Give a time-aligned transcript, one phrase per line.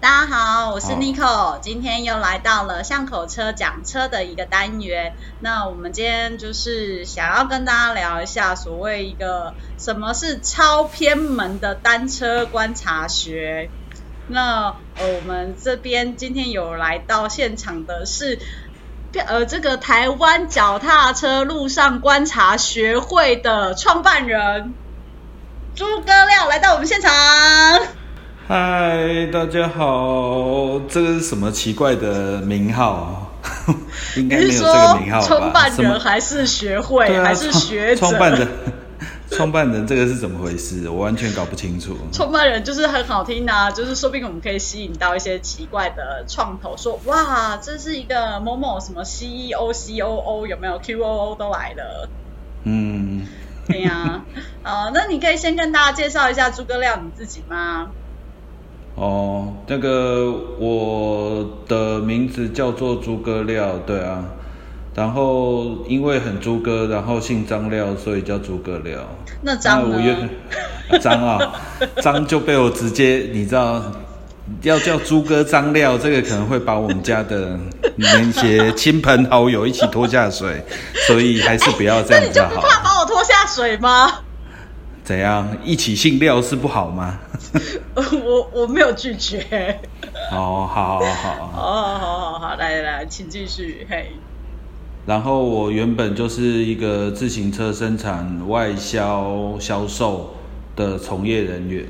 [0.00, 5.14] 大家好，我是 Nico，今天又来到了巷口车讲车的一个单元。
[5.40, 13.68] 那我们今天就是想要跟大家聊一下所谓一个什么是超偏门的单车观察学。
[14.28, 18.38] 那呃，我们这边今天有来到现场的是
[19.26, 24.72] 呃这个台湾脚踏车路上观察学会的创办人
[25.74, 27.12] 诸葛亮来到我们现场。
[28.50, 33.30] 嗨，大家好，这个是什么奇怪的名号？
[34.18, 35.24] 应该没有这个名号吧？
[35.24, 38.00] 创办人还是学会还是学者？
[38.00, 38.48] 创办人，
[39.30, 40.88] 创办人这个是怎么回事？
[40.88, 41.96] 我完全搞不清楚。
[42.10, 52.08] 创办人就是很好听啊，就是说不定我们可以吸引到一些奇怪的创投，说哇，这是一个某某什么 CEO、COO 有没有 QOO 都来了？
[52.64, 53.28] 嗯，
[53.68, 54.24] 对呀。
[54.64, 57.92] 呃，那你可以先跟大家介绍一下诸葛亮你自己吗？
[58.96, 64.22] 哦，那个我的名字叫做诸葛亮，对啊，
[64.94, 69.00] 然后因为很诸葛，然后姓张廖，所以叫诸葛亮。
[69.42, 70.28] 那张呢？
[71.00, 71.38] 张啊，
[72.02, 73.80] 张就被我直接，你知道，
[74.62, 77.58] 要叫诸葛张廖，这个可能会把我们家的
[77.96, 80.62] 那些亲朋好友一起拖下水，
[81.06, 82.48] 所以还是不要这样子好。
[82.48, 84.12] 那你就不怕把我拖下水吗？
[85.02, 85.56] 怎样？
[85.64, 87.18] 一起姓廖是不好吗？
[87.94, 89.80] 我我没有拒绝。
[90.30, 91.52] 哦，好好好。
[91.56, 93.86] 哦，好好好，来来，请继续。
[93.90, 94.12] 嘿。
[95.06, 100.34] 然后我原本就是一个自行车生产外销销售
[100.76, 101.84] 的从业人员。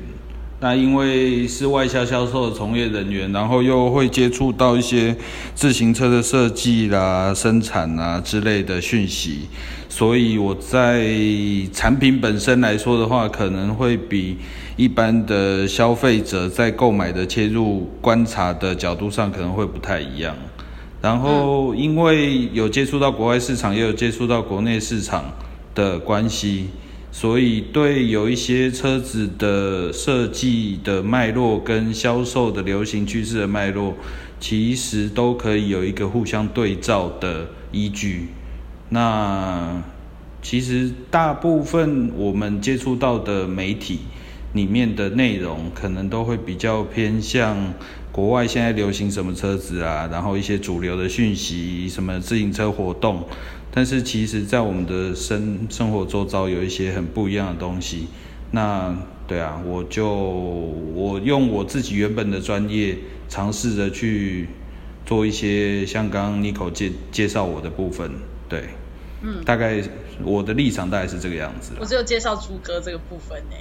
[0.63, 5.15] 那因为是外销销售的从业人员，然后又会接触到一些
[5.55, 9.47] 自行车的设计啦、生产啊之类的讯息，
[9.89, 11.09] 所以我在
[11.73, 14.37] 产品本身来说的话，可能会比
[14.77, 20.35] 一般的消费者在购买的切入观察的角度上可能会不太一样。
[21.01, 25.25] 然后因为有接触到国外市场，也有接触到国内市场
[25.73, 26.67] 的关系。
[27.13, 33.95] 所以，对有一些车子的设计的脉络跟销售的流行趋势的脉络，
[34.39, 38.29] 其实都可以有一个互相对照的依据。
[38.89, 39.83] 那
[40.41, 43.99] 其实大部分我们接触到的媒体
[44.53, 47.73] 里面的内容，可能都会比较偏向
[48.11, 53.25] 国外现在流行什么车子啊，然后一些主流的讯息，什么自行车活动。
[53.73, 58.09] 但是其实，在我们的生生活周遭有一些很不一样的东西。
[58.51, 58.93] 那
[59.25, 62.97] 对啊，我就我用我自己原本的专业，
[63.29, 64.49] 尝试着去
[65.05, 68.11] 做一些像刚刚 Nico 介介绍我的部分。
[68.49, 68.65] 对，
[69.21, 69.81] 嗯，大概
[70.21, 71.71] 我的立场大概是这个样子。
[71.79, 73.55] 我只有介绍朱哥这个部分呢。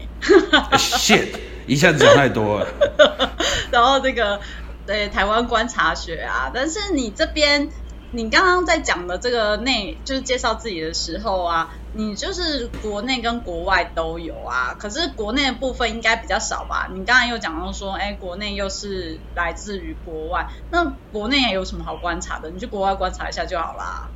[0.72, 1.28] shit，
[1.68, 2.66] 一下子讲太多了。
[3.70, 4.40] 然后这个
[4.84, 7.68] 对台湾观察学啊，但是你这边。
[8.12, 16.88] 你刚刚在讲的这个内，就是介绍自己的时候啊，你就是国内跟国外都有啊，可是国内的部分应该比较少吧？
[16.92, 22.50] 你刚才又讲到说，哎，国内又是来自于国外，那国内有什么好观察的？
[22.50, 24.12] 你去国外观察一下就好啦。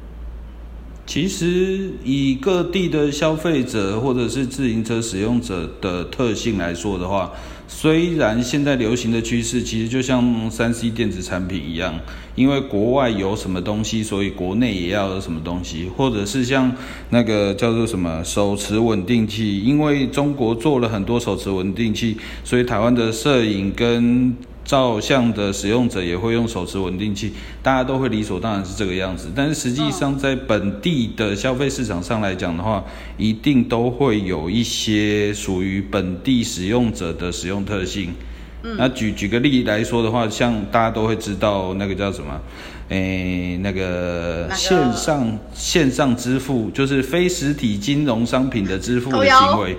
[1.07, 7.31] 其实以各地的消费者或者是自行车使用者的特性来说的话。
[7.67, 11.99] 虽然现在流行的趋势其实就像三 C 电子产品一样，
[12.35, 16.71] 因为国外有什么东西，所以国内也要有什么东西，或者是像
[17.11, 24.35] 那个叫做什么手持稳定器，因为中国做了很多手持稳定器，所以台湾的摄影跟。
[24.65, 27.33] 照相的使用者也会用手持稳定器，
[27.63, 29.31] 大家都会理所当然是这个样子。
[29.35, 32.85] 但是实际上，在本地的消费市场上来讲的话，
[33.19, 38.13] 一定都会有一些属于本地使用者的使用特性。
[38.79, 42.41] 那举举个例来说的话，像大家都会知道那个叫什么，
[42.89, 49.77] 诶，那个线上线上支付，就是非实体金融商品的支付的行为。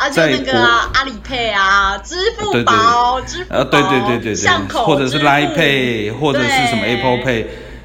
[0.00, 0.58] 啊，就那个
[0.94, 7.44] 阿里 Pay 啊，支付宝、支付宝，对对对对对，或者是 Line Pay，或者是什么 Apple Pay，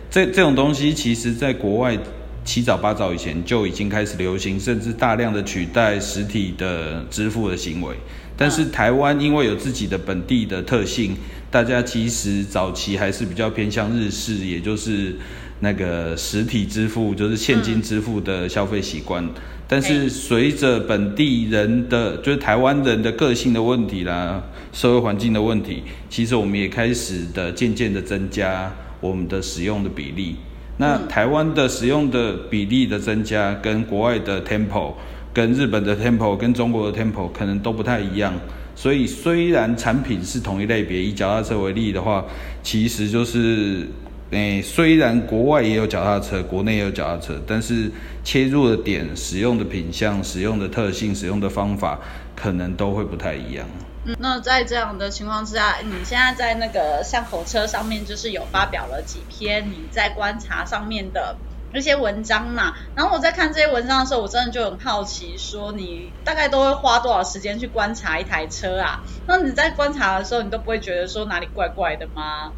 [0.09, 1.97] 这这种东西，其实在国外
[2.45, 7.93] 七早八早以前就已经开始流行，甚至大量的取代实体的支付的行为。
[8.37, 11.17] 但是台湾因为有自己的本地的特性，
[11.51, 15.17] 大家其实早期还是比较偏向日式，也就是
[15.59, 19.29] 那个实体支付，就是现金支付的消费习惯。
[19.67, 28.71] 但是随着本地人的，就是台湾人的个性的问题啦，社会环境的问题，其实我们也开始的渐渐的增加
[29.01, 30.35] 我们的使用的比例。
[30.77, 34.93] 那台湾的使用的比例的增加，跟国外的 tempo、
[35.33, 38.33] 跟日本的 tempo、跟中国的 tempo 可能都不太一样。
[38.75, 42.25] 所以虽然产品是同一类别，以脚踏车为例的话，
[42.61, 43.87] 其实就是，
[44.31, 47.91] 诶、虽然国外也有脚踏车，国内也有脚踏车，但是
[48.23, 51.99] 切入的点、使用的品相、使用的特性、使用的方法，
[52.35, 53.67] 可能都会不太一样。
[54.03, 61.35] 嗯，那在这样的情况之下，你现在在那个巷口车上面，就是有发表了几篇你在观察上面的
[61.71, 62.73] 那些文章嘛？
[62.95, 69.01] 然后我在看这些文章的时候，我真的就很好奇，说你大概都会花多少时间去观察一台车啊？
[69.27, 72.51] 那你在观察的时候，你都不会觉得说哪里怪怪的吗？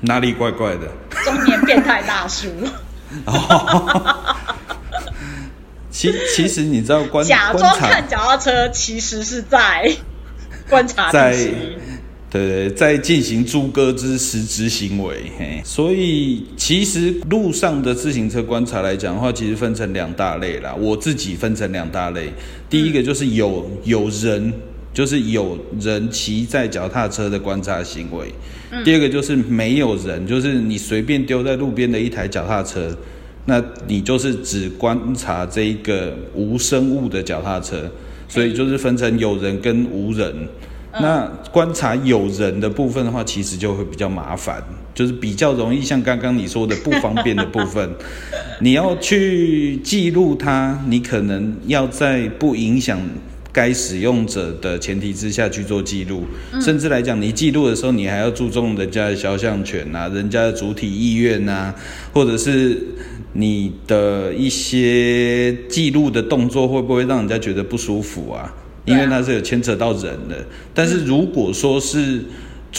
[0.00, 0.88] 哪里怪怪的？
[1.24, 2.48] 中年变态大叔，
[5.90, 9.90] 其其实你知道观假装看脚踏车，其实是在
[10.68, 11.32] 观察在。
[12.30, 20.74] 对对，在进行猪哥之实质行为，嘿，所以其实路上的自行车观察来讲的话，其实分成两大类啦。
[20.74, 22.30] 我自己分成两大类，
[22.68, 24.52] 第一个就是有有人，
[24.92, 28.26] 就是有人骑在脚踏车的观察行为；
[28.84, 32.96] 第二个就是没有人，就是你随便丢在路边的一台脚踏车，
[33.44, 37.90] 那你就是只观察这一个无生物的脚踏车，
[38.28, 40.34] 所以就是分成有人跟无人。
[41.00, 44.60] 那观察有人的部分的话，其实就会比较麻烦，
[44.94, 47.88] 就是比较容易像刚刚你说的不方便的部分，
[48.60, 52.98] 你要去记录它，你可能要在不影响
[53.58, 56.22] 该使用者的前提之下去做记录，
[56.60, 61.74] 甚至来讲，你记录的时候，你还要注重人家的肖像权啊，人家的主体意愿啊，
[62.12, 62.80] 或者是
[63.32, 68.54] 你的一些记录的动作会不会让人家觉得不舒服啊？
[68.84, 70.46] 因为它是有牵扯到人的。
[70.72, 72.20] 但是如果说是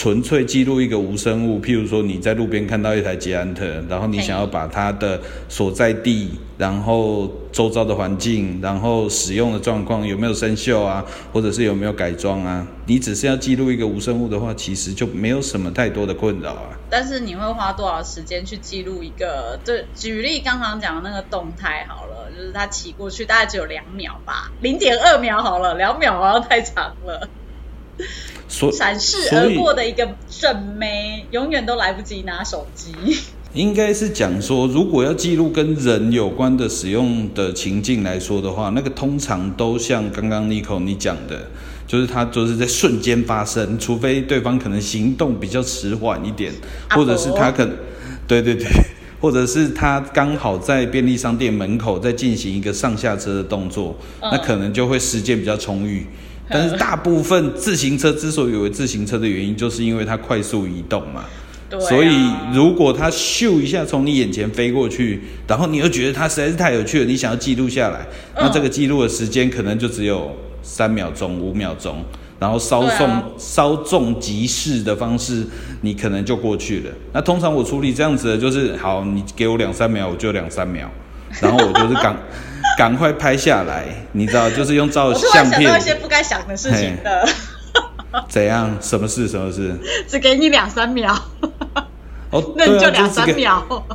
[0.00, 11.04] 纯粹记录一个无生物，譬如说你在路边看到一台捷安特，然后你想要把它的所在地，然后周遭的环境，然后使用的状况有没有生锈啊，
[11.34, 16.70] 或者是有没有改装啊，你只是要记录一个无生物的话，其实就没有什么太多的困扰啊。
[16.88, 19.60] 但是你会花多少时间去记录一个？
[19.66, 27.28] 对，举例刚刚讲的那个动态好了，就是他骑过去大概只有两秒吧，零点二秒好了，两秒好像太长了。
[28.48, 32.92] 所闪逝而过的一个正妹，永远都来不及拿手机。
[33.52, 41.48] 应该是讲说，如果要记录跟人有关的使用的情境来说的话，那个通常都像刚刚 Nico 你讲的，
[41.84, 46.52] 就是它就是在瞬间发生，除非对方可能行动比较迟缓一点，
[46.90, 47.76] 或者是他可能，
[48.28, 48.68] 对对对，
[49.20, 56.06] 或者是他刚好在便利商店门口在进行一个上下车的动作，嗯那可能就会时间比较充裕。
[56.50, 61.24] 但是大部分自行车之所以为自行车的原因，就是因为它快速移动嘛。
[61.68, 62.10] 对、啊，所以
[62.52, 68.00] 如果它咻一下从你眼前飞过去，然后你又觉得它实在是太有趣了，你想要记录下来，
[68.34, 72.04] 嗯那这个记录的时间可能就只有三秒钟、五秒钟，
[72.40, 75.46] 然后稍纵、啊稍纵即逝的方式，
[75.82, 76.90] 你可能就过去了。
[77.12, 80.90] 那通常我处理这样子的，就是好，你给我两三秒，我就两三秒，
[81.40, 82.16] 然后我就是赶
[82.78, 87.28] 赶快拍下来，你知道，就是用照相片然想到一些不该想的事情的，
[88.28, 88.76] 怎样？
[88.80, 89.28] 什么事？
[89.28, 89.74] 什么事？
[90.08, 91.14] 只给你两三秒，
[92.30, 93.64] 哦， 那你就两三秒。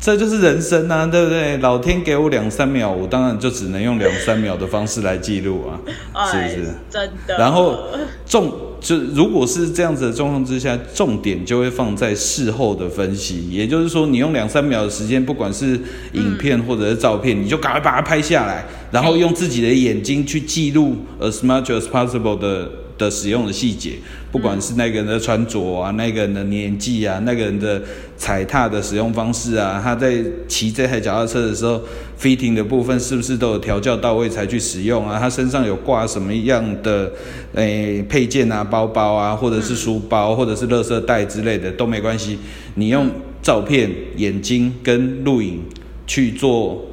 [0.00, 1.56] 这就是人生啊，对不对？
[1.56, 5.68] 老天给我两三秒，我当然就只能用两三秒的方式来记录
[6.14, 6.74] 啊，是哎不是？
[6.88, 7.36] 真的。
[7.36, 7.76] 然后
[8.24, 15.80] 重就如果是这样子的状况之下，重点就会放在事后的分析，也就是说，你用两三秒的时间，不管是
[16.12, 23.92] 影片或者是照片，你就赶快把它拍下来，然后用自己的眼睛去记录 as much as possible 的的使用的细节，
[24.30, 27.80] 不管是那个人的穿着啊，那个人的年纪啊，那个人的
[28.16, 31.80] 踩踏的使用方式啊，他在骑这台脚踏车的时候
[32.20, 35.18] ，fitting 的部分是不是都有调教到位才去使用啊？
[35.18, 37.12] 他身上有挂什么样的
[37.54, 42.38] 诶、配件啊、包包啊，或者是书包，或者是垃圾袋之类的都没关系，
[42.74, 43.08] 你用
[43.40, 45.62] 照片、眼睛跟录影
[46.06, 46.84] 去做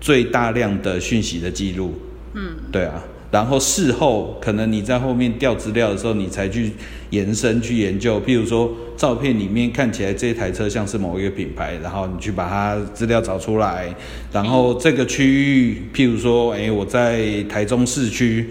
[0.00, 1.94] 最大量的讯息的记录。
[2.34, 3.02] 嗯，对啊，
[3.36, 6.72] 然后事后可能你在后面调资料的时候，你才去
[7.10, 13.94] 延伸去研究，譬如说照片里面看起来这台车像是某一个品牌，然后你去把它资料找出来，
[14.32, 18.48] 然后这个区域，譬如说，哎，我在台中市区，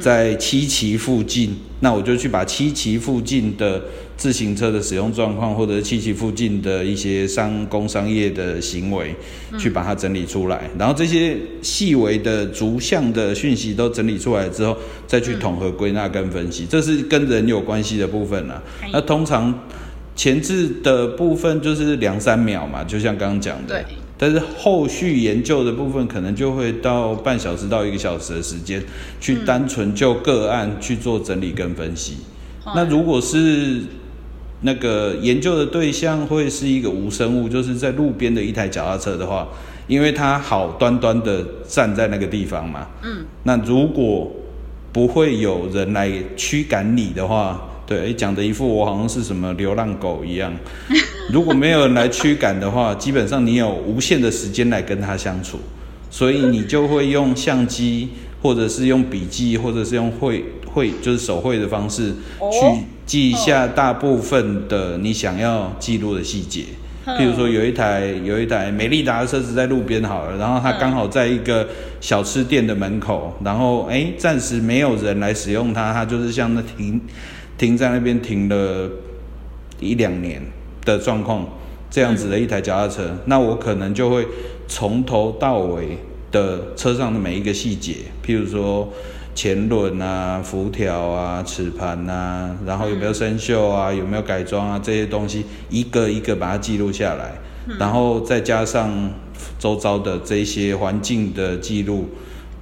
[0.00, 3.82] 在七期附近，那我就去把七期附近的
[4.16, 9.14] 自行车的使用状况，或者是七期附近的一些商工商业的行为，
[9.58, 10.70] 去把它整理出来。
[10.78, 19.66] 然后这些细微的逐项的讯息都整理出来之后，再去统合归纳跟分析，这是跟人有关系的部分啦、可以那通常
[20.14, 23.96] 前置的部分就是两三秒嘛，就像刚刚讲的对。
[24.22, 28.80] 但是后续研究的部分可能就会到半小时到一个小时的时间，
[29.20, 32.18] 去单纯就个案去做整理跟分析。
[32.72, 33.80] 那如果是
[34.60, 39.48] 那个研究的对象会是一个无生物，就是在路边的一台脚踏车的话，
[39.88, 42.86] 因为它好端端的站在那个地方嘛。
[43.02, 43.24] 嗯。
[43.42, 44.30] 那如果
[44.92, 50.54] 不会有人来驱赶你的话，对，讲的一副我好像是什么流浪狗一样。
[51.30, 55.58] 如果没有人来驱赶的话，基本上你有无限的时间来跟他相处，
[56.10, 58.08] 所以你就会用相机，
[58.42, 62.84] 或者是用笔记，或者是用绘绘，就是手绘的方式去。
[63.04, 66.62] 记下大部分的你想要记录的细节，
[67.04, 71.68] 譬如说有一台有一台美利达的车子在路边好了，然后它刚好在一个
[72.00, 76.98] 小吃店的门口，然后哎暂时没有人来使用它，它就是像那停
[77.58, 78.88] 停在那边停了
[79.80, 80.40] 一两年
[80.84, 81.46] 的状况，
[81.90, 84.26] 这样子的一台脚踏车，那我可能就会
[84.68, 85.98] 从头到尾
[86.30, 88.88] 的车上的每一个细节，譬如说。
[89.34, 97.32] 前轮啊、辐条啊、齿盘啊，然后有没有生锈啊、有没有改装啊，这些东西一个一个把它记录下来，
[97.78, 98.92] 然后再加上
[99.58, 102.10] 周遭的这些环境的记录，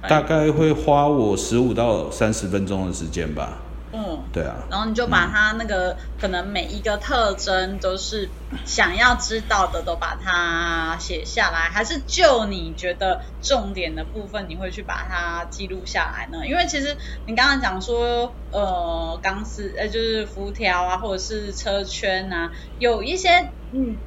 [0.07, 3.59] 大概会花我十五到三十分钟的时间吧。
[3.93, 8.33] 嗯，对啊，然后你就把它那个可能每一个特征都是
[8.65, 16.47] 想要知道的，都把它写下来，还是就你觉得重点的部分，你会去把它记录下来呢？
[16.47, 23.29] 因为其实你刚刚讲说，呃，钢丝呃就是辐条啊，或者是车圈啊，有一些
[23.71, 24.03] 嗯。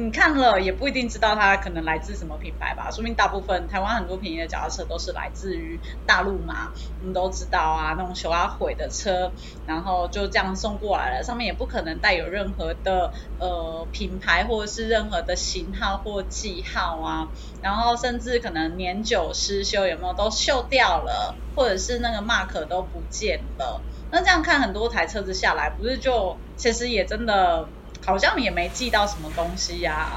[0.00, 9.32] 你看了也不一定知道它可能来自什么品牌吧，说明大部分台湾很多便宜的脚踏车都是来自于大陆嘛，我们都知道啊，那种修啊毁的车，
[9.66, 27.68] 然后就这样送过来了，上面也不可能带有任何的呃品牌或者是任何的型号或记号啊，然后甚至可能年久失修有没有都锈掉了，或者是那个 mark 都不见了，那这样看很多台车子下来，不是就其实也真的。
[28.08, 30.08] 好像也没记到什么东西呀。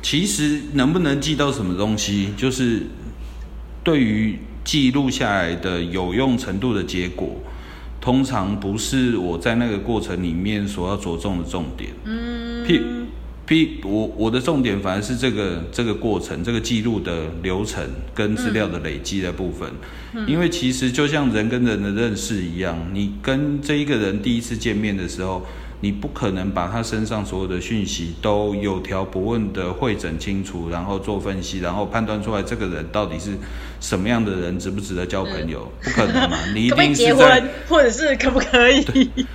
[0.00, 2.86] 其实能不能记到什么东西，就是
[3.84, 7.36] 对于记录下来的有用程度的结果，
[8.00, 11.90] 通常不是我在那个过程里面所要着重的重点。
[12.04, 12.64] 嗯。
[12.64, 12.80] P
[13.44, 19.70] P，我我的重点反而是这个这个过程，这个记录的流程跟资料的累积的部分。
[20.14, 20.26] 嗯。
[20.26, 25.46] 因为其实就像人跟人的认识一样，你跟这一个人第一次见面的时候。
[25.82, 33.32] 你不可能把他身上所有的讯息都有条不紊的会诊清楚，然后做分析，然后判断出来这个人到底是
[33.80, 35.70] 什么样的人，值不值得交朋友？
[35.82, 36.38] 不可能嘛！
[36.54, 38.84] 你一定 是在，或者是可不可以？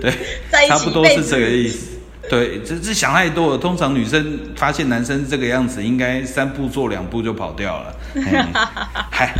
[0.00, 0.10] 对，
[0.66, 1.98] 差不多是这个意思。
[2.30, 3.58] 对，这这想太多了。
[3.58, 7.94] 通常女生发现男生是这个样子，应该三步做两步就跑掉了。
[9.10, 9.34] 嗨。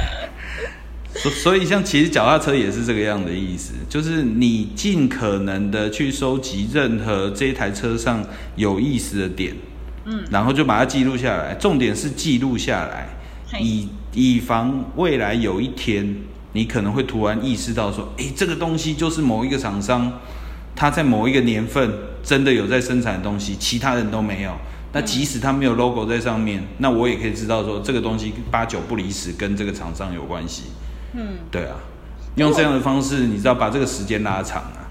[1.23, 9.55] 所所以，像其实脚踏车也是这个样的意思，就是你尽可能的去收集任何这一台车上有意思的点，
[10.05, 11.55] 嗯，然后就把它记录下来。
[11.55, 13.09] 重点是记录下来，
[13.61, 16.17] 以以防未来有一天
[16.53, 20.21] 你可能会突然意识到说，哎，这个东西就是某一个厂商
[20.77, 24.57] 他在某一个年份真的有在生产的东西，其他人都没有。
[24.93, 30.63] 那即使他没有 logo 在上面，那我也可以知道说这个东西八九不离十跟这个厂商有关系。
[31.13, 31.77] 嗯，对啊，
[32.37, 34.89] 用这样的方式，你知道把这个时间拉长啊。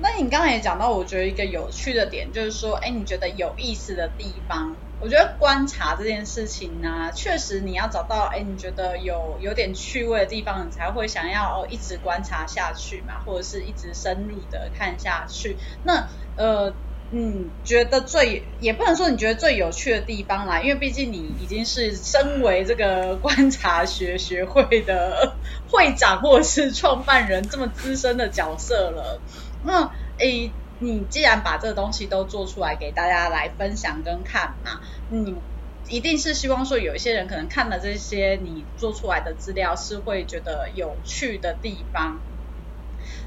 [0.00, 15.56] 那你刚才也讲到，我觉得一个有趣的点就是说，哎，你觉得有意思的地方，我觉得观察这件事情呢，确实你要找到，哎，你觉得有有点趣味的地方，你才会想要一直观察下去嘛，或者是一直深入的看下去。
[15.84, 16.72] 那呃。
[17.10, 25.38] 嗯，觉得最也不能说你觉得最有趣的地方啦，因为毕竟你已经是身为这个观察学学会的
[25.70, 29.22] 会长或者是创办人这么资深的角色了。
[29.60, 35.44] 那诶，你既然把这个东西都做出来给大家来分享跟看嘛，你
[35.88, 42.24] 一定是希望说有一些人可能看了这些你做出来的资料是会觉得有趣的地方。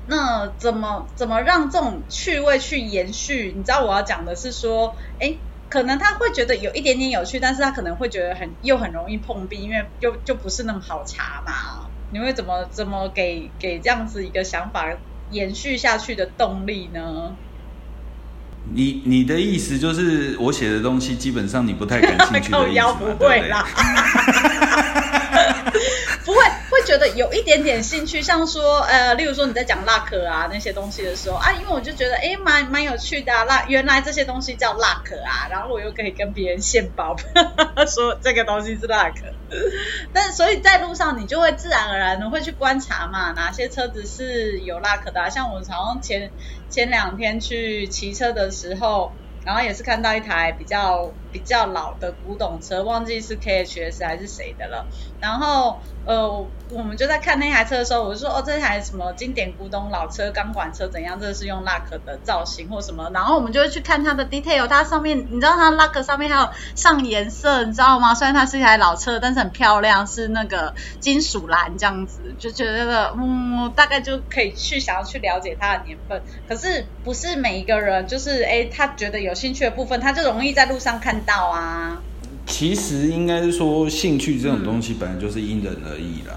[0.10, 3.54] 那怎么怎么让这种趣味去延续？
[3.56, 5.36] 你知道我要讲的是说，哎，
[5.70, 11.86] 可能他会觉得有一点点有趣，但是他可能会觉得很又很容易碰壁，因为就就不是那么好查嘛。
[12.12, 14.88] 你会怎么怎么给给这样子一个想法
[15.30, 17.36] 延续下去的动力呢？
[18.74, 22.98] 你你的意思就是我写的东西基本上你不太感兴趣的意思吗？
[23.18, 23.64] 不会啦，
[26.26, 37.16] 不会会觉得有一点点兴趣，像说呃，例如说你在讲 luck 啊那些东西的时候啊，因为我就觉得哎蛮蛮有趣的啊，那原来这些东西叫 luck 啊，然后我又可以跟别人献宝，
[37.88, 39.14] 说这个东西是 luck，。
[40.14, 46.32] 但所以在路上你就会自然而然的会去观察嘛，哪些车子是有 luck 的，像我常常前
[46.70, 49.12] 前两天去骑车的时候。
[49.46, 54.88] 然后也是看到一台比较比较老的古董车，忘记是 K H S 还是谁的了。
[55.20, 61.20] 然后呃，我们就在看那台车的时候，我就说哦，这台什么经典古董老车钢管车怎样？
[61.20, 63.10] 这是用 Luck 的造型或什么？
[63.14, 68.14] 然后我们就会去看它的 detail，它上面你知道它 Luck 上面还有上颜色，你知道吗？
[68.14, 76.22] 虽然它是一台老车，但是很漂亮，是那个金属蓝这样子，就觉得嗯，大概就可以去想要去了解它的年份。
[76.48, 79.34] 可是不是每一个人就是哎，他觉得有。
[79.40, 82.02] 兴趣的部分，他就容易在路上看到啊。
[82.46, 86.36] 其实应该是说，兴趣这种东西本来就是因人而异啦。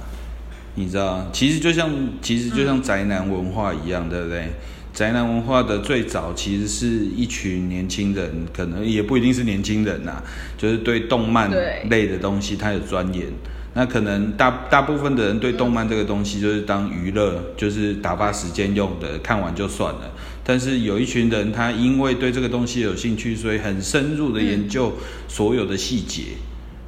[0.74, 4.52] 你知道，其实就像其实就像宅男文化一样，对不对？
[4.92, 10.22] 宅男文化的最早其实是一群年轻人，可能也不一定是年轻人呐，
[10.58, 11.50] 就是对动漫
[11.88, 13.26] 类的东西他有钻研。
[13.74, 20.12] 那可能大大部分的人对动漫这个东西就是当娱乐，就是打发时间用的，看完就算了。
[20.44, 24.94] 但是有一群人，他因为对这个东西有兴趣，所以很深入的研究
[25.28, 26.22] 所有的细节。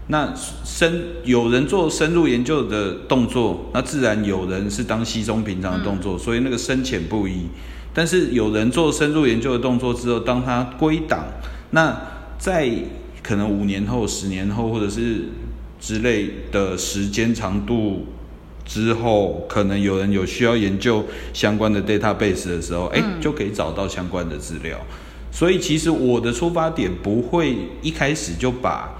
[0.08, 0.34] 那
[0.64, 7.46] 深有人做深入研究的动作，那自然有人是当稀松平常的动作，所以那个深浅不一。
[7.94, 11.26] 但是有人做深入研究的动作之后，当他归档，
[11.70, 11.96] 那
[12.38, 12.70] 在
[13.22, 15.28] 可能五年后、十年后，或者是
[15.80, 18.06] 之类的时间长度。
[18.64, 24.78] 之后可能有人有需要研究相关的 database 的时候，哎，就可以找到相关的资料。
[25.30, 28.94] 所以其实我的出发点不会一开始就把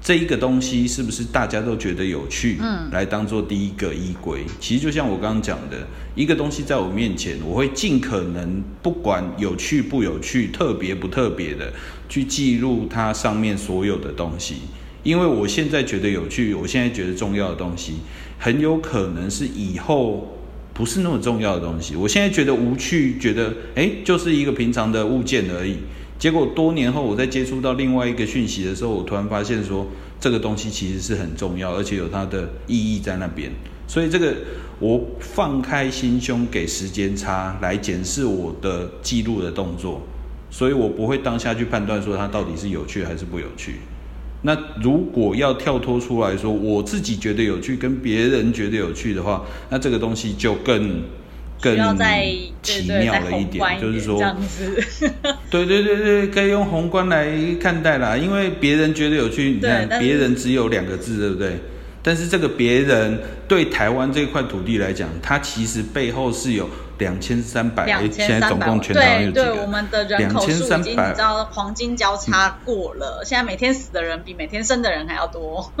[0.00, 4.44] 这一个东西是不是大家都觉得有趣，嗯，来当做第一个依归。
[4.58, 11.72] 其实就像我刚刚讲的，一个东西在我面前，我会尽可能不管有趣不有趣、特别不特别的
[12.08, 14.54] 去记录它上面所有的东西。
[15.02, 17.94] 因为我现在觉得有趣，我现在觉得重要的东西。
[18.38, 20.38] 很有可能是以后
[20.72, 21.96] 不是那么重要的东西。
[21.96, 25.76] 我现在觉得无趣，觉得哎，就是一个平常的物件而已。
[26.18, 29.86] 结果多年后，我在接触到另外一个讯息的时候，我突然发现说，
[30.18, 33.50] 这个东西其实是很重要，而且有它的意义在那边。
[33.86, 34.34] 所以这个
[34.80, 40.02] 我放开心胸，给时间差来检视我的记录的动作，
[40.50, 43.76] 所以我不会当下去判断说它到底是有趣还是不有趣。
[44.42, 51.02] 那如果要跳脱出来说，我自己觉得有趣，跟别人觉得有趣的话，那这个东西就更
[51.60, 51.74] 更
[52.62, 54.18] 奇妙了一点，就是说，
[55.50, 57.28] 对对对对，可以用宏观来
[57.60, 58.16] 看待啦。
[58.16, 61.58] 因为别人觉得有趣，你看别人只有两个字，对不对？
[62.02, 66.68] 但是这个别人对台湾这块土地来讲，它其实背后是有。
[66.98, 69.44] 两千三百，现在总共全台有几个？
[69.44, 75.72] 对对，我们的人口数已经你知道黄金交叉过了，现在每天死的人比每天生的人还要多。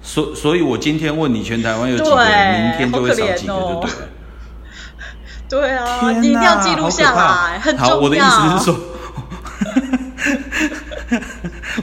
[0.00, 3.96] 所所以，我今天问你全台湾有几个人，明天就会少几个，就对了。
[5.50, 7.94] 对啊，你一定要记录下来，很重要。
[7.94, 8.78] 好，我的意思是说，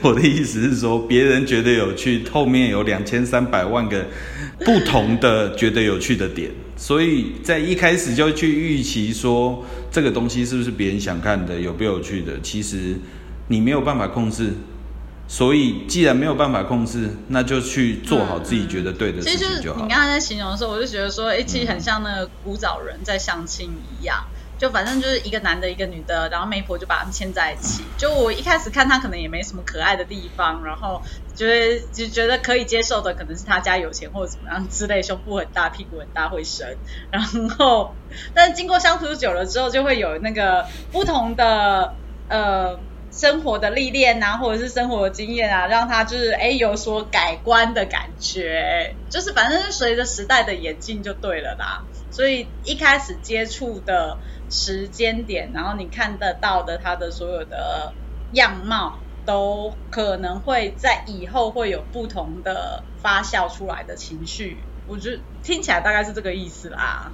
[0.02, 4.06] 我的意思是说，别人觉得有趣，后面有两千三百万个。
[4.64, 12.96] 不同的觉得有趣的点，所以在一开始就去预期说这个东西是不是别人想看的，有不有趣的，其实
[13.48, 14.52] 你没有办法控制。
[15.26, 19.82] 所以既然没有办法控制，那就去做好自己觉得对的事情就好。
[19.82, 24.22] 你刚刚在形容的时候，我就觉得说，哎，其实很像那个古早人在相亲一样。
[24.64, 27.84] 就反正就是一个男的，一个女的，然后媒婆就把他们牵在一起。
[27.98, 31.02] 就我一开始看他可能也没什么可爱的地方，然后
[31.34, 36.66] 觉得就觉得可以接受的，可能是他家有钱或者怎么样之类，胸部很大，屁股很大，会生。
[37.10, 37.22] 然
[37.58, 37.94] 后，
[38.32, 41.94] 但是经过相处久了之后，就会有那个不同的
[42.28, 48.96] 呃生活的历练啊，或者是生活的经验啊，让他就是哎有所改观的感觉。
[49.10, 51.84] 就是反正是随着时代的演进就对了啦。
[52.10, 54.16] 所以一开始接触的。
[54.50, 57.92] 时间点，然后你看得到的他的所有的
[58.32, 64.58] 样貌，都可能会在以后会有不同的发酵出来的情绪。
[64.86, 67.12] 我觉得听起来大概是这个意思啦。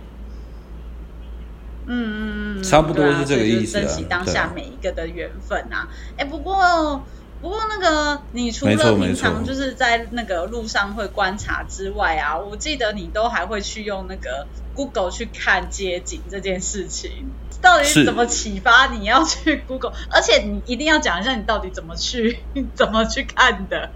[1.86, 3.80] 嗯嗯嗯，差不多是这个意思。
[3.80, 5.88] 珍惜当下每一个的缘分啊！
[6.16, 7.04] 哎，不过。
[7.40, 17.30] 不过那个，你除了平常就是在那个路上会观察之外啊，我记得你都还会去用那个 Google 去看街景这件事情，
[17.62, 19.92] 到底是怎么启发你要去 Google？
[20.10, 22.40] 而且你一定要讲一下你到底怎么去
[22.76, 23.90] 怎么去看的，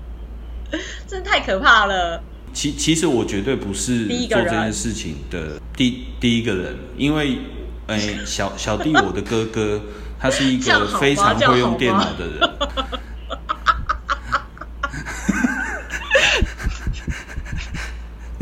[1.07, 2.23] 真的太可怕了。
[2.55, 7.39] 其其实我绝对不是做这件事情的第第一个人，因为
[7.89, 9.83] 诶、小小弟我的哥哥，
[10.19, 12.51] 他是一个 非常会用电脑的人。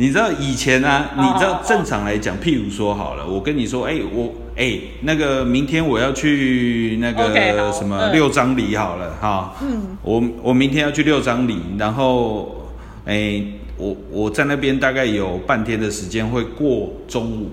[0.03, 8.12] 你知道以前啊，哦你知道正常来讲，譬如说好了，我跟你说，哎、我哎、那个明天我要去那个什么嗯。
[8.12, 12.69] 六张里好了哈，嗯，我我明天要去六张里，然后
[13.05, 13.41] 哎、
[13.77, 17.53] 我我在那边大概有半天的时间会过中午，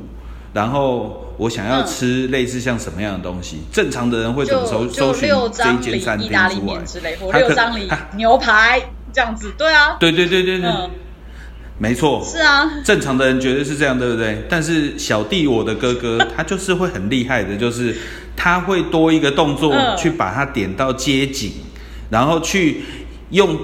[0.51, 1.85] 然后我想要嗯。
[1.85, 6.49] 吃类似像什么样的东西，正常的人会怎么搜搜寻这一间餐厅意大
[6.83, 8.81] 之类，或六张里牛排
[9.13, 10.89] 这样子，对啊，对对对对对，嗯，
[11.79, 14.45] 没错，是啊，正常的人绝对是这样，对不对？
[14.49, 17.95] 但是小弟我的哥哥， 他就是会很厉害的，就是
[18.35, 21.51] 他会多一个动作嗯去把它点到街景，
[22.09, 22.81] 然后去
[23.29, 23.57] 用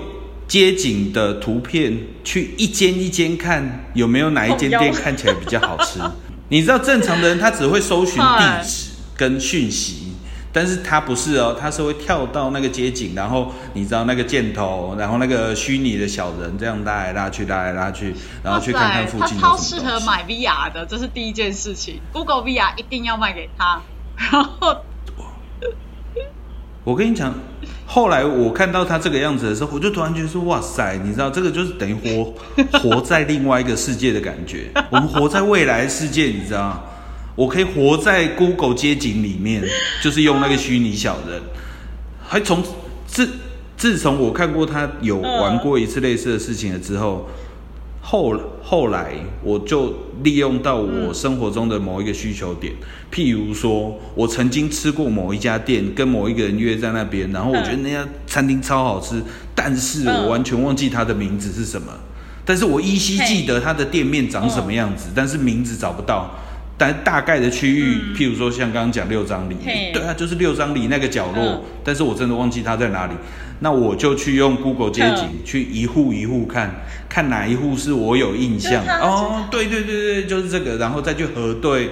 [0.48, 6.00] 街景的图片去一间一间看有没有哪一间店看起来比较好吃。
[6.48, 10.14] 你知道正常的人他只会搜寻地址跟讯息。
[10.56, 19.82] 但是他不是哦，他是会跳到那个街景，然后你知道那个箭头，然后那个虚拟的小人这样拉来拉去，拉来拉去，然后去看看附近超适。
[19.82, 22.00] 合买 VR 的，这是第一件事情。
[22.14, 23.82] Google VR 一定要卖给他，
[24.16, 24.78] 然后
[26.86, 27.34] 我跟你讲，
[27.86, 32.34] 后来我看到他这个样子的时候，我就突然觉得说，哇塞，你知道这个就是等于活
[32.80, 34.72] 活在另外一个世界的感觉。
[34.90, 36.84] 我们活在未来世界，你知道吗？
[37.36, 39.64] 我可以活在 Google 街景里面，
[40.02, 41.42] 就是用那个虚拟小人。
[42.28, 42.64] 还从
[43.06, 43.30] 自
[43.78, 47.30] 自从我看过他有玩过一次类似的事情了之后，
[48.02, 49.94] 后后来我就
[50.24, 52.74] 利用到我生活中的某一个需求点，
[53.12, 59.22] 譬如说，我曾经吃过某一家店，跟某一个人约在那边，然后我觉得那家餐厅超好吃，
[59.54, 61.94] 但是我完全忘记它的名字是什么，
[62.44, 66.34] 但是我依稀记得它的店面长什么样子，但是名字找不到。
[66.78, 73.14] 但大概的区域，譬如说像刚刚讲六张里嘿，对啊，就是六张里那个角落，嗯但是我真的忘记它在哪里。
[73.62, 81.92] 那我就去用 Google 街景嗯去一户一户看，看哪一户是我有印象哦，对对对对，就是这个，然后再去核对，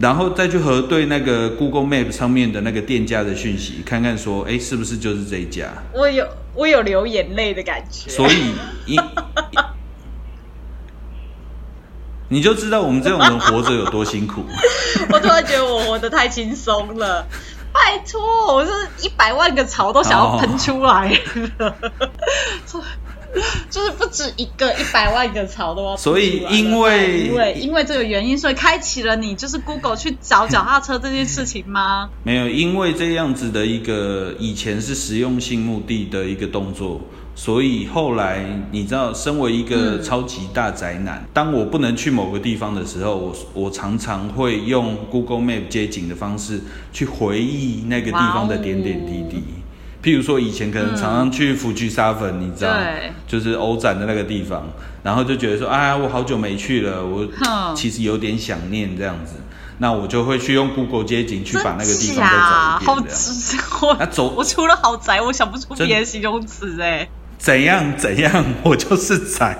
[0.00, 5.68] 然后再去核对那个 Google Map 上面的那个店家的讯息，看看说，哎，是不是就是这一家？
[5.94, 8.10] 我有我有流眼泪的感觉。
[8.10, 8.52] 所以
[8.86, 8.96] 一，
[12.28, 14.44] 你就知道我们这种人活着有多辛苦。
[15.12, 17.26] 我突然觉得我活得太轻松了。
[17.72, 21.10] 拜托，我是一百万个槽都想要喷出来
[21.58, 21.76] 了，
[23.70, 25.96] 就是不止一个，一百万个槽都要。
[25.96, 32.10] 所以因为因为因为这个原因，所以开启了你就是 Google 去找脚踏车这件事情吗？
[32.24, 37.00] 没有，因为这样子的一个以前是实用性目的的一个动作，
[37.34, 46.60] 所以后来你知道，身为一个嗯超级大宅男，当我不能去某个地方的时候，我我常常会用 Google Map 接景的方式
[46.92, 49.42] 去回忆那个地方的点点滴滴。
[50.06, 54.64] 譬如说，以前可能常常去福居沙粉，你知道，对就是欧展的那个地方，
[55.02, 57.26] 然后就觉得说，啊，我好久没去了，我
[57.74, 59.32] 其实有点想念这样子。
[59.78, 63.56] 那我就会去用 Google 街景去把那个地方再假好走一遍，这
[63.88, 63.98] 样。
[64.08, 67.08] 直，走我除了好宅，我想不出真别的形容词哎。
[67.36, 69.58] 怎样怎样，我就是宅，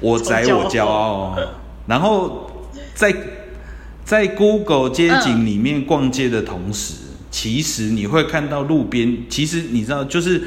[0.00, 1.38] 我宅我骄傲。
[1.86, 3.14] 然后在
[4.04, 6.94] 在 Google 街景里面逛街的同时，
[7.30, 10.42] 其实你会看到路边，其实你知道，就是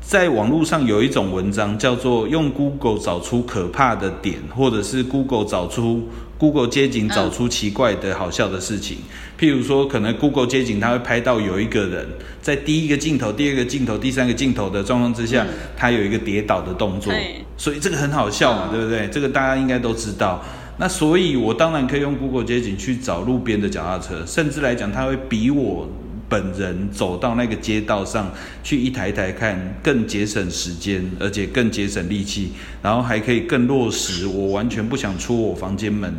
[0.00, 8.98] 在网络上有一种文章叫做用 Google 找出可怕的点，或者是 Google 找出 Google 街景找出奇怪的好笑的事情。
[9.38, 12.08] 譬如说，可能 Google 街景它会拍到有一个人
[12.40, 17.12] 在第一个镜头、第二个镜头、第三个镜头的状况之下，他有一个跌倒的动作，
[17.56, 19.08] 所以这个很好笑嘛，嗯对不对？
[19.08, 20.42] 这个大家应该都知道。
[20.78, 25.88] 那所以，我当然可以用 Google 街景去找路边的脚踏车，甚至来讲，它会比我
[26.28, 28.30] 本人走到那个街道上
[28.62, 36.14] 去一台一台看，更节省时间，而且更节省力气，然后还可以更落实我完全不想出我房间门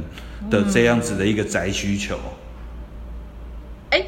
[0.50, 2.20] 的这样子的一个宅需求。
[3.92, 4.06] 哎、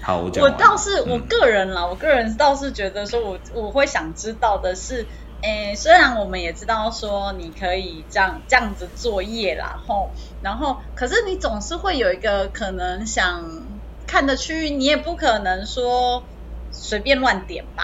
[0.00, 5.06] 好，我讲我倒是我嗯个人啦，我个人倒是觉得说我我会想知道的是，
[5.42, 16.28] 诶，虽然我们也知道说你可以这样这样子作业啦，吼，然后可是你总是会有一个可能想看的区域，你也不可能说
[16.70, 17.82] 随便乱点吧。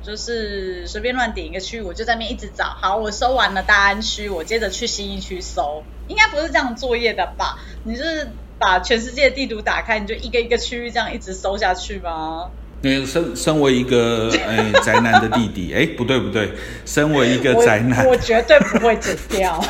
[0.00, 2.64] 就是随便乱点一个区域，我就在那边一直找。
[2.64, 7.54] 好，我搜完了大安区，我接着去新一区搜，应该不是这样作业的吧？
[7.84, 12.50] 你是把全世界地图打开，你就一个一个区域这样一直搜下去吗？
[12.82, 16.52] 因为身身为一个 哎宅男的弟弟，哎不对不对，
[16.84, 19.64] 身为一个宅男，我绝对不会剪掉，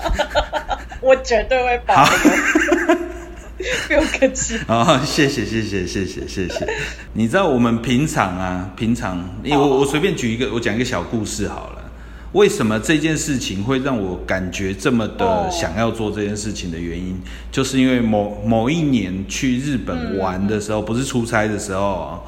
[1.00, 2.96] 我绝对会保留。
[3.86, 4.58] 不用客气。
[4.66, 6.66] 哦，谢谢谢谢谢谢谢谢。
[7.12, 11.81] 你知道我们平常啊，平常，因为我我随便举一个，我讲一个小故事好了。
[12.32, 22.24] 为什么这件事情会让我感觉这么的想要做这件事情的原因，就是因为某某一年去日本玩的时候，不是出差的时候，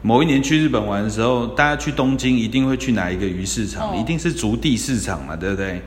[0.00, 3.94] 某一年去日本玩的时候，大家去东京一定会去哪一个鱼市场？
[3.98, 5.82] 一定是竹地市场嘛，对不对？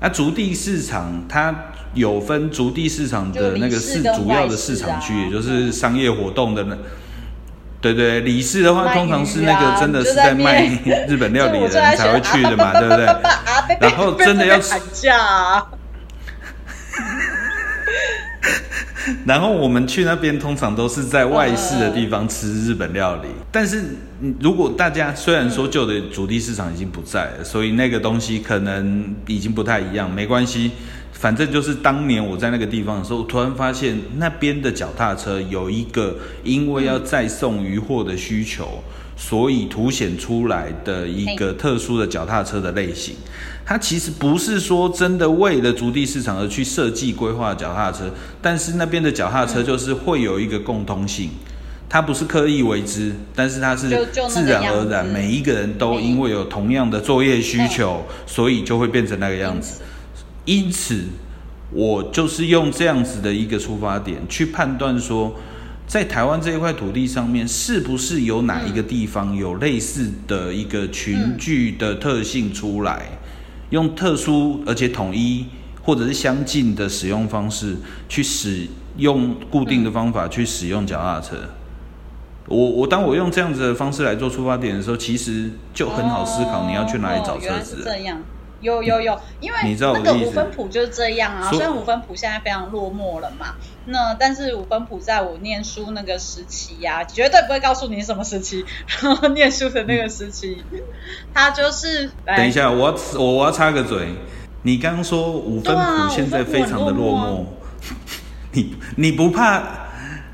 [0.00, 1.54] 那竹地市场它
[1.92, 6.78] 有分竹地市场的那个市主要的市场区，也就是商业活动的那。
[7.80, 10.66] 对对，李氏的话通常是那个真的是在卖
[11.08, 13.06] 日本料理的人 才会去的嘛， 对不对？
[13.80, 15.64] 然后真的要砍价。
[19.24, 23.82] 然后我们去那边通常都是在外市的地方吃日本料理，但是
[24.38, 30.72] 如果大家虽然说旧的主力市场已经不在了，所以那个东西可能已经不太一样，没关系。
[31.20, 38.82] 反正就是当年我在那个地方的时候，突然发现那边的脚踏车有一个因为要再送鱼货的需求，
[39.18, 43.14] 所以凸显出来的一个特殊的脚踏车的类型。
[43.66, 51.28] 它其实不是说真的为了足地市场而去设计规划脚踏车，但是那边的脚踏车就是会有一个共通性，
[51.86, 53.90] 它不是刻意为之，但是它是
[54.30, 59.82] 自然而然，每一个人都因为有同样的作业需求，所以就会变成那个样子。
[60.44, 61.04] 因此，
[61.72, 65.34] 我就是用这样子的一个出发点去判断说，
[65.86, 73.18] 在台湾这一块土地上面，是不是有哪一个地方有类似的一个群聚的特性出来，
[73.70, 75.46] 用特殊而且统一
[75.82, 77.76] 或者是相近的使用方式
[78.08, 81.36] 去使用固定的方法去使用脚踏车。
[82.46, 87.84] 我我当我用这样子的方式来做出发点的时候，其实就很好思考你要去哪里找车子。
[88.60, 91.48] 有有有，因为那个五分谱就是这样啊。
[91.50, 93.54] 虽然五分谱现在非常落寞了嘛，
[93.86, 98.64] 那但是五分谱在我念书那个时期呀，绝对不会告诉你什么时期。
[99.02, 100.62] 然 后念书的那个时期，
[101.32, 102.10] 他就是……
[102.26, 104.14] 等一下，我我我要插个嘴，
[104.62, 107.44] 你刚刚说五分谱现在非常的落寞，
[108.52, 109.62] 你你不怕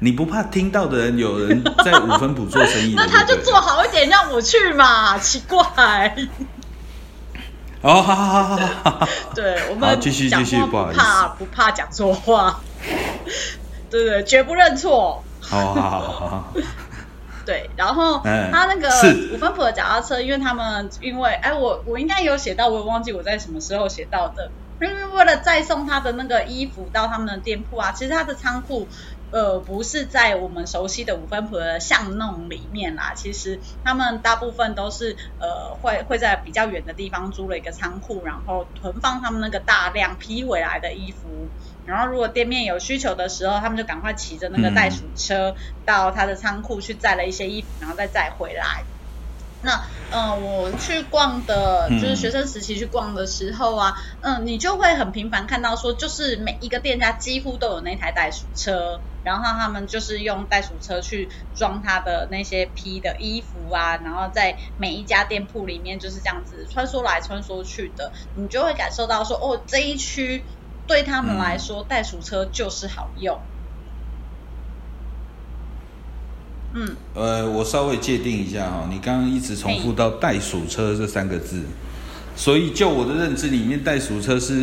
[0.01, 2.95] 你不怕听到的人有人在五分埔做生意？
[2.99, 6.15] 那他就做好一点，让我去嘛，奇怪。
[7.87, 12.59] 哦，好好好好好，对我们继续继续，不怕不怕讲错话，
[13.89, 15.23] 对对，绝不认错。
[15.41, 16.53] 好好好好，
[17.47, 18.89] 对，然后他那个
[19.33, 28.89] 五分埔的脚踏车，因为他们因为哎，我我应该有写到，我也忘记我在什么时候写到的，因为为了再送他的那个衣服到他们的店铺啊，其实他的仓库。
[29.31, 41.51] 呃，不是在我们熟悉的五分埔的巷弄里面啦，其实他们大部分都是呃会会在比较远的地方租了一个仓库，然后囤放他们那个大量批回来的衣服，
[41.85, 48.87] 然后如果店面有需求的时候，他们就赶快骑着那个袋鼠车到他的仓库去载了一些衣服，然后再载回来。
[49.67, 70.47] 那嗯，我去逛的，就是学生时期去逛的时候啊，嗯，你就会很频繁看到说，就是每一个店家几乎都有那台袋鼠车，然后他们就是用袋鼠车去装他的那些批的衣服啊，然后在每一家店铺里面就是这样子穿梭来穿梭去的，你就会感受到说，哦，这一区
[70.87, 73.37] 对他们来说袋鼠车就是好用。
[73.37, 73.56] 嗯，
[77.15, 81.63] 呃，我稍微界定一下哈，你刚刚一直重复到袋鼠车这三个字，
[82.37, 84.55] 所以就我的认知里面，袋鼠车是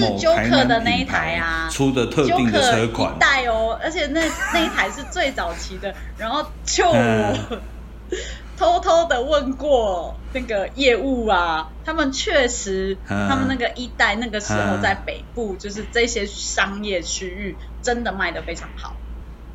[0.00, 1.68] 某台南的那一台啊。
[1.70, 4.20] 出的特定的车款，代哦，而且那
[4.52, 6.84] 那一台是最早期的，然后就
[8.58, 18.96] 偷偷的问过那个业务啊，他们确实，他们那个一代那个时候在北部，就是这些商业区域真的卖的非常好。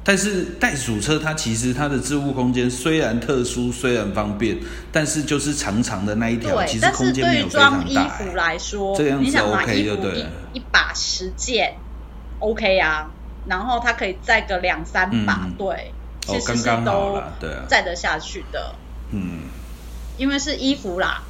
[0.08, 4.56] 但是袋鼠车它其实它的置物空间虽然特殊，虽然方便，
[4.91, 8.06] 但是就是长长的那一条，其实空间没有非常大。
[8.06, 10.30] 衣服来说，这样子 OK 就对了。
[10.54, 11.76] 一把十件
[12.38, 13.10] ，OK 啊，
[13.48, 15.91] 然后它可以载个两三把，对，
[16.22, 17.20] 其实是都
[17.68, 18.76] 载得下去的。
[19.10, 19.39] 嗯，
[20.18, 21.24] 因为是衣服啦。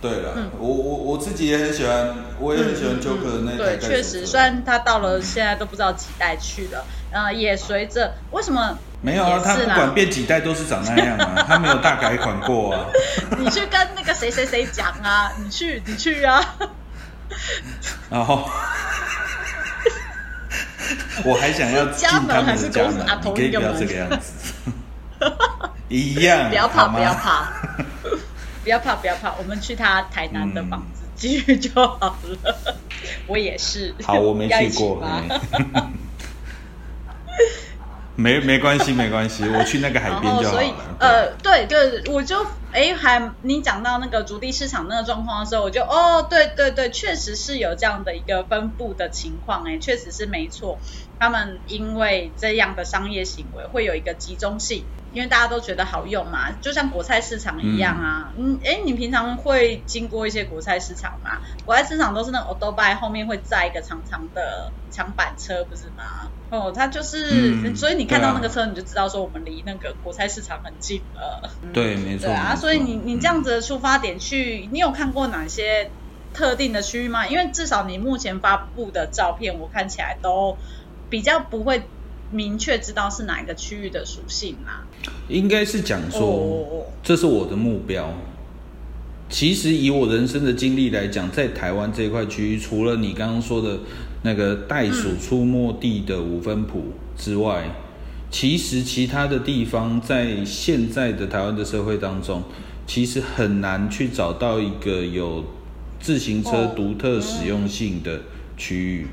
[0.00, 9.40] 对了，我我我自己也很喜欢，我也很喜欢 Joker 的那对，确实，虽然它到了现在都不知道几代去了，呃，也随着为什么没有啊？
[9.44, 12.86] 他不管变几代都是长那样啊， 他没有大改款过啊。
[13.38, 16.42] 你去跟那个谁谁谁讲啊，你去你去啊。
[18.10, 18.48] 然后
[21.24, 24.52] 我还想要进他们的家门，你可以不要这个样子。
[25.88, 26.48] 一样。
[26.48, 27.52] 不要怕，不要怕，
[28.62, 32.76] 不要怕，不要怕，我们去他台南的房子继续就好了。
[33.26, 33.94] 我也是。
[34.04, 35.02] 好，我没去过。
[38.22, 40.76] 没没关系，没关系，我去那个海边就好后所以了。
[41.00, 42.36] 呃，对对，我就
[42.72, 50.80] 哎还你讲到那个竹地市场那个状况的时候，我就哦，对对对，确实是有这样的一个分布的情况，哎，确实是没错。
[51.18, 58.32] 他们因为这样的商业行为会有一个集中性，因为大家都觉得好用嘛，就像国菜市场一样啊。
[58.36, 61.30] 嗯，哎，你平常会经过一些国菜市场吗？
[61.64, 64.40] 国菜市场都是那种 b i 后面会载一个长长的
[64.90, 66.02] 长板车，不是吗？
[66.48, 71.72] 哦，它就是，嗯所以你看到那个车，你就知道说我们离那个国菜市场很近了。
[71.72, 72.26] 对，没错。
[72.26, 75.90] 对啊，所以你你这样子的出发点去，你有看过哪些
[76.32, 77.26] 特定的区域吗？
[77.26, 80.56] 因为至少你目前发布的照片，我看起来都
[81.10, 81.82] 比较不会
[82.30, 84.86] 明确知道是哪一个区域的属性啦。
[85.26, 88.14] 应该是讲说，哦这是我的目标。
[89.28, 93.80] 其实以我人生的经历来讲，在台湾这一块区域，除了你刚刚说的
[94.22, 97.64] 那个袋鼠出没地的五分埔之外，
[98.32, 102.42] 其实其他的地方在现在的台湾的社会当中，
[102.86, 105.44] 其实很难去找到一个有
[106.00, 108.22] 自行车哦独特使用性的
[108.56, 109.06] 区域，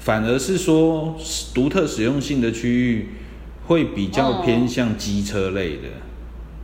[0.00, 1.16] 反而是说
[1.54, 3.08] 独特使用性的区域
[3.66, 5.88] 会比较偏向机车类的。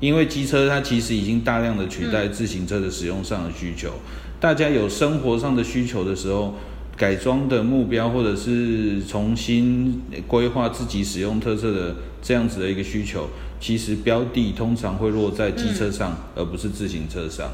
[0.01, 3.93] 因为机车它其实已经大量的取代自行车的使用上的需求，
[4.41, 6.57] 大家有生活上的需求的时候，
[7.03, 17.51] 改装的目标或者是重新规划自己使用特色的这样子的一个需求，其实标的通常会落在机车上，而不是自行车上。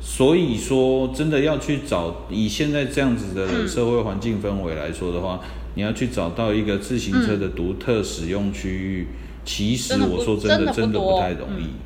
[0.00, 5.40] 所以说，真的要去找以现在这样子的社会环境氛围来说的话，
[5.74, 9.08] 你要去找到一个自行车的独特使用区域，
[9.44, 11.64] 其实我说真真的的真的不太容易。
[11.64, 11.80] 嗯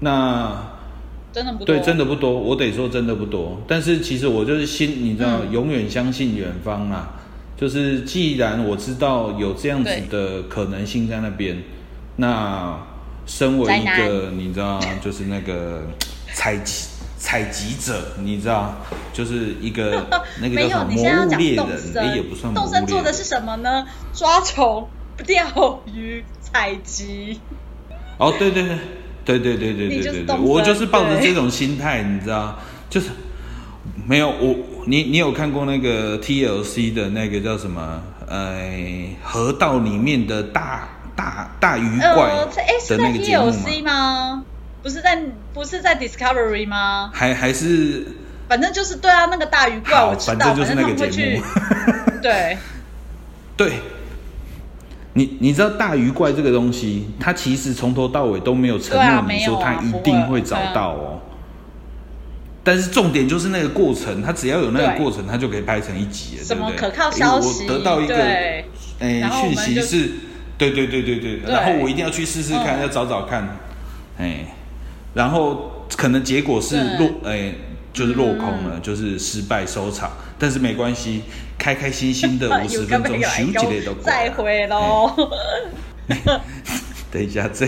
[0.00, 0.73] 那
[1.34, 3.60] 真的不多对，真的不多，我得说真的不多。
[3.66, 7.20] 但是其实我就是心，你知道，嗯永远相信远方啊。
[7.56, 11.62] 就是既然我知道有这样子的可能性在那边，
[12.16, 12.76] 那
[13.26, 15.82] 身为一个你知道，就是那个
[16.32, 18.74] 采集采集者，你知道，
[19.12, 20.06] 就是一个
[20.42, 23.86] 那个叫什么魔物猎人，也不算魔动物猎人森做的是什么呢？
[24.12, 24.88] 抓虫、
[25.26, 27.40] 钓鱼、采集。
[28.18, 28.78] 哦，对对对，
[29.24, 32.58] 对对对对对对对，我就是抱着这种心态，你知道，
[32.90, 33.08] 就是
[34.06, 34.54] 没有我，
[34.86, 38.02] 你你有看过那个 TLC 的那个叫什么？
[38.26, 38.70] 呃，
[39.22, 42.30] 河道里面的大大大鱼怪
[42.88, 44.42] 的那个节目 TLC 吗？
[44.82, 47.10] 不是在不是在 Discovery 吗？
[47.12, 48.06] 还还是
[48.48, 51.42] 反正就是对啊，那个大鱼怪我知道，反正就是那个节目去。
[52.22, 52.58] 对，
[53.56, 53.72] 对。
[55.14, 61.20] 你你知道大鱼怪这个东西，它其实从头到尾都没有承诺你说它一定会找到哦。
[62.62, 64.98] 但是重点就是那个过程，它只要有那个对。
[64.98, 66.76] 过程，它就可以拍成一集对不对？
[66.76, 67.64] 可靠消息？
[67.64, 68.64] 我得到一个对，
[69.00, 70.10] 诶讯息是，
[70.56, 72.82] 对对对对对，然后我一定要去试试看，嗯。
[72.82, 73.56] 要找找看，
[74.18, 74.46] 哎，
[75.12, 77.52] 然后可能结果是落，哎，
[77.92, 81.22] 就是落空了，就是失败收场，但是没关系，
[81.58, 84.34] 开开心心的 五十分钟，咻几类都过再了。
[84.34, 85.12] 回喽。
[87.10, 87.66] 等一下，这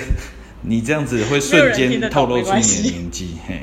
[0.62, 3.62] 你这样子会瞬间透露出你的年纪， 嘿。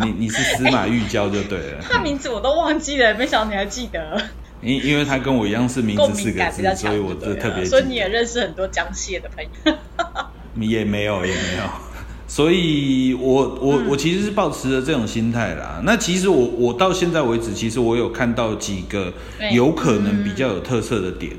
[0.00, 4.22] 你你是司马玉娇就对了， 他名字我都忘记了，没想到你还记得。
[4.60, 9.74] 因因为他跟我一样是名字四个字所以我就特别所以你也认识很多江蟹的朋友。
[10.60, 11.62] 也没有，也没有。
[12.28, 15.80] 所以我我、嗯我其实是抱持着这种心态啦。
[15.82, 19.12] 那其实我我到现在为止，其实我有看到几个
[19.52, 21.32] 有可能比较有特色的点。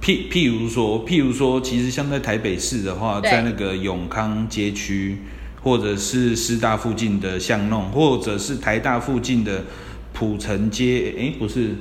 [0.00, 5.18] 譬譬如说，譬如说，其实像在台北市的话，在那个永康街区，
[5.60, 9.64] 或者是师大附近的巷弄，或者是台大附近的
[10.12, 11.74] 浦城街，诶，不是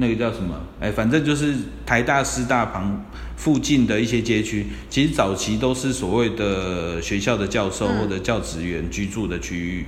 [0.00, 0.58] 那个叫什么？
[0.80, 1.54] 哎，反正就是
[1.86, 3.04] 台大、师大旁
[3.36, 9.86] 附近的一些街区，其实早期都是所谓的学校的教授嗯或者教职员居住的区域，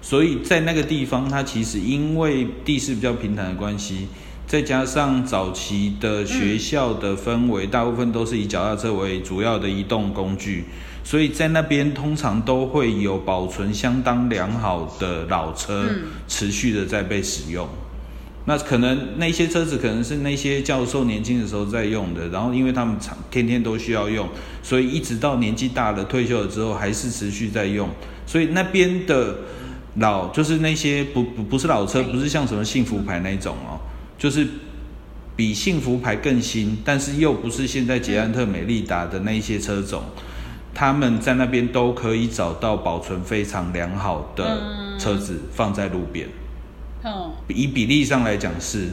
[0.00, 4.06] 所以在那个地方，它其实因为地势比较平坦的关系，
[4.46, 10.64] 再加上早期的学校的氛围，大部分都是以脚踏车为主要的移动工具，
[11.02, 17.68] 所以在那边通常都会有保存相当良好的老车嗯，持续的在被使用。
[18.48, 24.28] 那可能那些车子可能是那些教授年轻的时候在用的，然后因为他们常天天都需要用，
[24.62, 27.88] 所以一直到年纪大了退休了之后还是持续在用。
[28.24, 29.36] 所以那边的
[29.96, 33.80] 老就是那些不不不是老车，不是像什么幸福牌那种哦，
[34.16, 34.46] 就是
[35.34, 40.02] 比幸福牌更新，但是又不是现在捷安特、美利达的那一些车种，
[40.72, 46.28] 他们在那边都可以找到保存非常良好的车子放在路边。
[46.28, 46.45] 嗯，
[47.48, 48.88] 以比例上来讲是。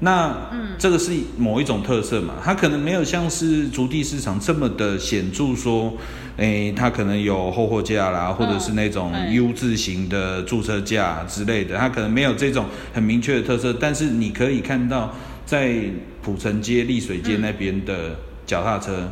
[0.00, 0.32] 那
[0.78, 2.34] 这个是某一种特色嘛？
[2.44, 5.92] 它可能没有像是足地市场这么的显著，说，
[6.36, 13.72] 诶，它可能有后货架啦，或者是那种 U 字型的驻车架之类的，它可能没有这种很明确的特色。
[13.72, 15.12] 但是你可以看到，
[15.44, 15.74] 在
[16.22, 18.14] 浦城街、丽水街那边的
[18.46, 19.10] 脚踏车，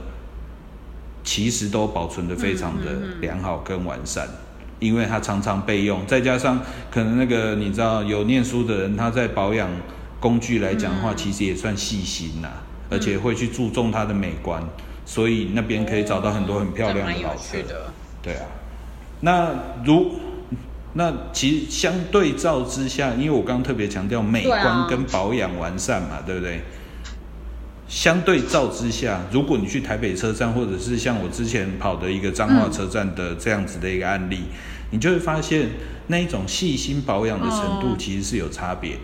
[1.25, 4.29] 其实都保存的非常的良好跟完善，
[4.79, 6.61] 因为它常常备用，再加上
[6.91, 9.69] 可能那个你知道有念书的人，他在保养。
[10.19, 12.49] 工具来讲的话，其实也算细心呐，
[12.91, 14.63] 而且会去注重它的美观，
[15.05, 17.59] 所以那边可以找到很多很漂亮的老车。
[18.23, 18.47] 对啊，
[19.21, 19.51] 那
[19.85, 20.15] 如
[20.95, 26.63] 那其实相对照之下，因为我刚刚特别强调美观跟保养完善嘛，对不对？
[27.89, 34.41] 相对照之下，如果你去台北车站，或者是像我之前跑的一个彰化车站的这样子的一个案例，
[34.91, 35.69] 你就会发现
[36.09, 39.01] 那一种细心保养的程度其实是有差别的。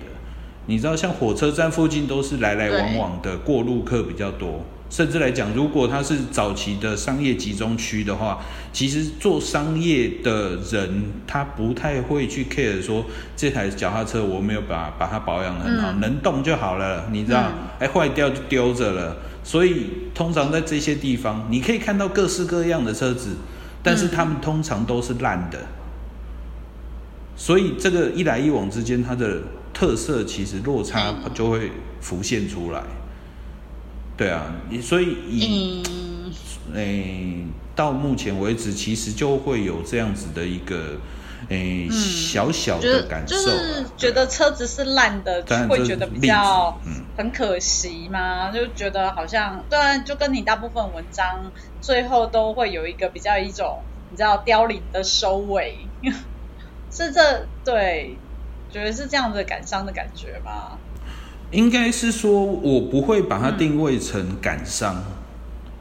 [0.67, 17.09] 你知道，像火车站附近都是来来往往的过路客比较多，甚至来讲，如果它是早期的商业集中区的话，其实做商业的人他不太会去 care 说这台脚踏车我没有把把它保养的很好，能动就好了。
[17.11, 19.17] 你知道，哎，坏掉就丢着了。
[19.43, 23.37] 所以通常在这些地方，你可以看到各式各样的车子，
[23.83, 25.59] 但是他们通常都是烂的。
[27.35, 29.41] 所以这个一来一往之间，它的
[29.73, 31.73] 特色其实落差就会
[32.03, 32.83] 浮现出来，
[34.23, 35.83] 对啊，所以以
[36.73, 37.45] 诶
[37.75, 41.01] 到目前为止，其实就会有这样子的一个
[41.49, 46.81] 诶小小的感受，就是觉得车子是烂的，会觉得比较
[47.17, 48.53] 很可惜嘛？
[48.53, 55.91] 就觉得好像对啊，就跟你大部分文章最后都会有一个比较一种你知道凋零的收尾，
[56.93, 58.23] 是这对。
[58.71, 60.81] 觉得是这样的感伤的感觉吗？
[61.53, 65.05] 应该是说，我不会把它定位成感伤，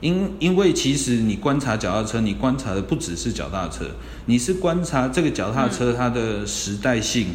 [0.02, 3.86] 因因为其实你观察脚踏车，你观察的不只是脚踏车，
[4.26, 7.28] 你是观察这个脚踏车它的时代性，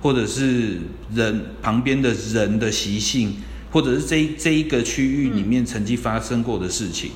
[0.00, 0.78] 或者是
[1.12, 3.34] 人旁边的人的习性，
[3.72, 7.10] 或者是这这一个区域里面曾经发生过的事情。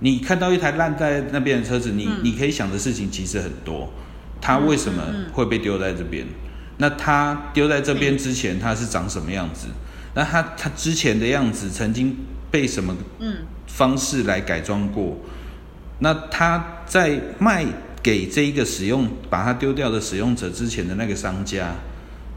[0.00, 3.90] 你看到一台烂在那边的车子，你你可以想的事情其实很多，
[4.42, 5.02] 它为什么
[5.32, 6.26] 会被丢在这边？
[6.80, 9.66] 那它丢在这边之前，它是长什么样子？
[10.14, 12.16] 那它它之前的样子曾经
[12.50, 15.18] 被什么嗯方式来改装过？
[15.98, 17.66] 那它在卖
[18.02, 21.74] 给这一个使用把它丢掉的使用者之前的那个商家，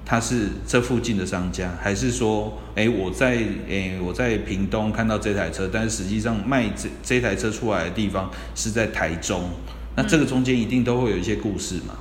[0.05, 9.49] 他是这附近的商家，还是说，哎，我在哎我在屏东看到这台车，但是实际上卖这这台车出来的地方是在台中？
[9.95, 11.95] 那这个中间一定都会有一些故事嘛？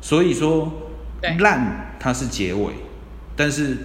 [0.00, 0.72] 所以说。
[1.38, 2.72] 烂它是结尾，
[3.34, 3.76] 但是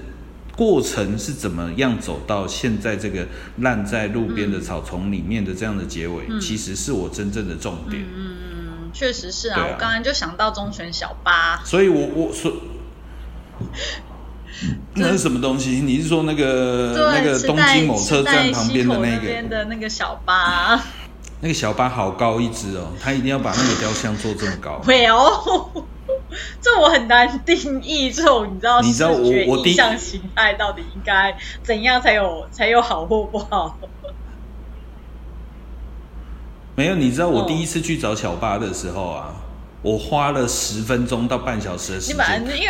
[0.56, 3.26] 过程是怎么样走到现在这个
[3.58, 8.04] 烂在路边的草丛里面的这样的结尾，其实是我真正的重点。
[8.04, 8.38] 嗯
[8.84, 12.54] 嗯，确实是啊，我刚刚就想到中泉小巴，所以我我说
[14.94, 15.82] 那是什么东西？
[15.84, 20.80] 你是说那个那个东京某车站旁边的那个的那个小巴？
[21.42, 24.80] 那个小巴好高一只哦，他一定要把那个雕像做这么高。
[24.86, 25.84] 会哦。
[26.62, 33.78] 这我很难定义，这种你知道视觉印象形态到底应该怎样才有才有好或不好？
[36.76, 39.36] 没有，你知道我第一次去找小巴的时候啊，
[39.84, 42.18] 我花了十分钟到半小时的时间，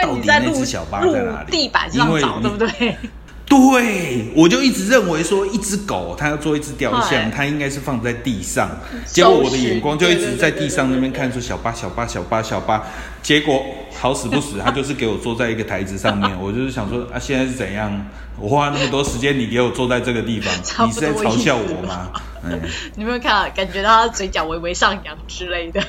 [0.02, 1.52] 到底那只小巴在哪里？
[1.52, 2.98] 地板上找，对不对？
[3.46, 8.70] 对，我就一直认为说，一只狗它要做一只雕像，它应该是放在地上。
[9.06, 12.84] 结果我的眼光就一直在地上那边看，说小八小八小八小八。
[13.22, 13.64] 结果
[14.00, 16.32] 好死不死，它就是给我坐在一个台子上面。
[16.42, 18.06] 我就是想说啊，现在是怎样？
[18.40, 20.54] 我花那么多时间，你给我坐在这个地方，
[20.88, 22.12] 你是在嘲笑我吗？
[22.44, 22.60] 嗯，
[22.96, 25.84] 你有没有看，感觉到他嘴角微微上扬之类的？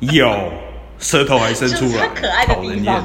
[0.00, 0.52] 有，
[0.98, 3.02] 舌头还伸出来，可爱的地方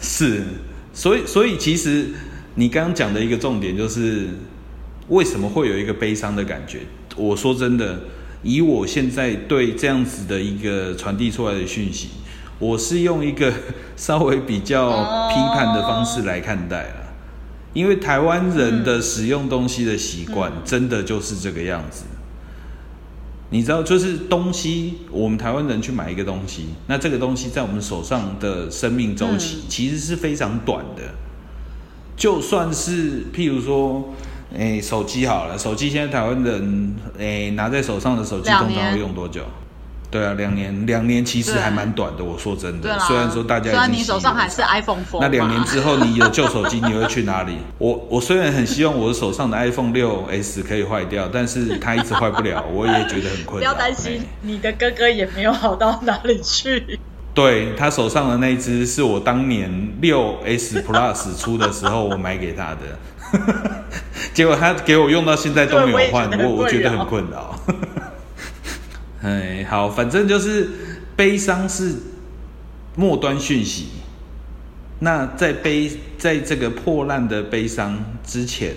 [0.00, 0.44] 是。
[0.92, 2.08] 所以，所以其实
[2.56, 4.28] 你刚刚讲的一个重点就是，
[5.08, 6.80] 为什么会有一个悲伤的感觉？
[7.16, 8.00] 我说真的，
[8.42, 12.08] 以我现在对这样子的一个传递出来的讯息，
[12.58, 13.52] 我是用一个
[13.96, 14.90] 稍微比较
[15.28, 16.94] 批判的方式来看待了。
[17.72, 22.02] 因为台湾人的使用东西的习惯，真的就是这个样子。
[23.52, 31.02] 你知道，就是东西，我们台湾人去买一个东西，那这个东西在我们手上的生命周期其实是非常短的。
[32.16, 34.08] 就算是譬如说，
[34.54, 39.42] 诶，手机好了，手机现在台湾人诶拿在手上的手机通常会用多久？
[40.10, 42.24] 对啊，两年，两年其实还蛮短的。
[42.24, 47.58] 我说真的，虽然说大家，虽然你手上还是 iPhone 4，那两年之后你有旧手机，你会去哪里？
[47.78, 53.60] 我我虽然很希望我的手上的 iPhone 六 S 可以坏掉，但是它一直坏不了，我也觉得很困扰。
[53.60, 56.98] 不要担心，你的哥哥也没有好到哪里去。
[57.32, 63.38] 对他手上的那只是我当年六 S Plus 出的时候我买给他的，
[64.34, 67.54] 结果他给我用到现在都没有换，我我觉得很困扰。
[69.22, 70.68] 哎，好，反正就是
[71.14, 71.94] 悲伤是
[72.96, 73.88] 末端讯息。
[75.00, 78.74] 那在悲，在这个破烂的悲伤之前，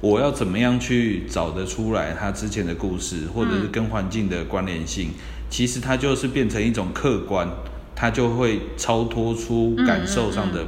[0.00, 5.10] 我要怎么样去找得出来他之前的故事，或者是跟环境的关联性？
[5.50, 7.48] 其实它就是变成一种客观，
[7.94, 10.66] 它就会超脱出感受上的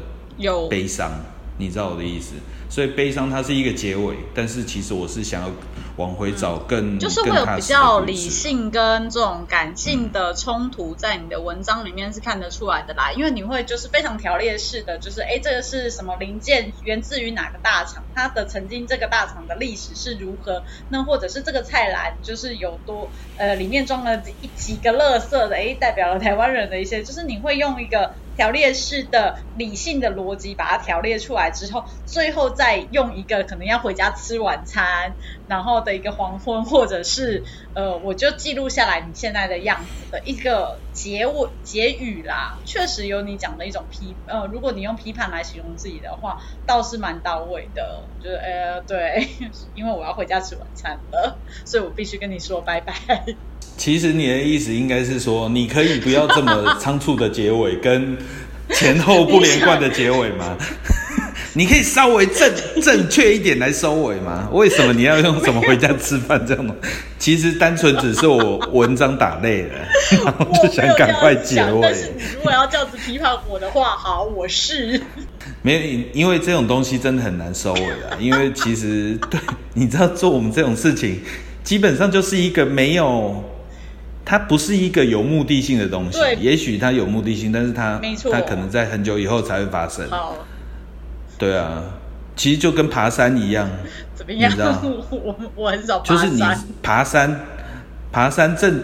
[0.68, 1.11] 悲伤。
[1.58, 2.34] 你知道我的意思？
[2.71, 5.51] 所以悲伤它是一个结尾，但是其实我是想要。
[5.97, 13.12] 往回找更就是会有比较理性跟这种感性的冲突，在你的文章里面是看得出来的啦。
[13.12, 28.14] 因为你会就是非常条列式的，就是哎，这个是什么零件，源自于哪个大厂，它的曾经这个大厂的历史是如何，那或者是这个菜篮就是有多呃，里面装了几几个垃圾的，哎，代表了台湾人的一些，就是你会用一个。
[28.37, 35.14] 条列式的理性的逻辑把它条列出来之后，最后再用一个可能要回家吃晚餐，
[35.48, 37.42] 然后的一个黄昏，或者是
[37.72, 42.58] 呃，我就记录下来你现在的样子的一个结尾结语啦。
[42.66, 48.02] 确实有你讲的一种批呃，如果你用批判来形容自己的话，倒是蛮到位的。
[48.22, 49.26] 就是呃，对，
[49.74, 52.94] 因为我要回家吃晚餐了，所以我必须跟你说拜拜。
[53.78, 58.18] 其实你的意思应该是说，你可以不要这么仓促的结尾，跟
[58.68, 60.58] 前后不连贯的结尾吗？
[61.53, 64.48] 你可以稍微正 正确一点来收尾吗？
[64.53, 66.74] 为什么你要用什么回家吃饭这样吗？
[67.18, 69.74] 其实单纯只是我文章打累了，
[70.24, 71.80] 然后就想赶快结尾。
[71.82, 75.01] 但是你如果要这样子批判我的话，好，我是
[75.62, 78.16] 没有，因为这种东西真的很难收尾啊。
[78.18, 79.40] 因为其实对，
[79.74, 81.20] 你知道做我们这种事情，
[81.64, 83.44] 基本上就是一个没有。
[84.22, 90.09] 它不是一个有目的性的东西，也许它有目的性，但是它它可能在很久以后才会发生。
[90.09, 90.36] 好，
[91.41, 91.82] 对啊，
[92.36, 93.68] 其实就跟爬山一样，
[94.14, 94.49] 怎么样？
[94.49, 94.80] 你知道，
[95.11, 96.41] 我 我很少就是你
[96.82, 97.41] 爬山，
[98.12, 98.80] 爬山正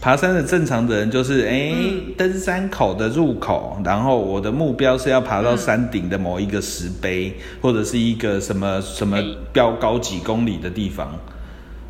[0.00, 1.74] 爬山的正常的人就是哎，
[2.16, 9.18] 登山口的入口，然后我的目标是要爬到山顶的某一个石碑，或者是一个什么什么
[9.52, 11.12] 标高几公里的地方，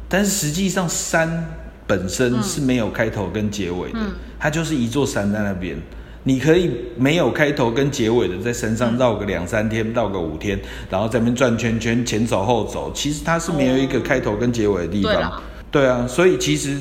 [0.08, 1.44] 但是实际上山。
[1.86, 3.98] 本身是没有开头跟结尾的，
[4.38, 5.76] 它就是一座山在那边。
[6.26, 10.58] 你可以没有开头跟结尾的在山上绕个两三天，绕个五天，
[10.90, 12.90] 然后在那边转圈圈，前走后走。
[12.94, 15.42] 其实它是没有一个开头跟结尾的地方。
[15.70, 16.78] 对啊，所以其实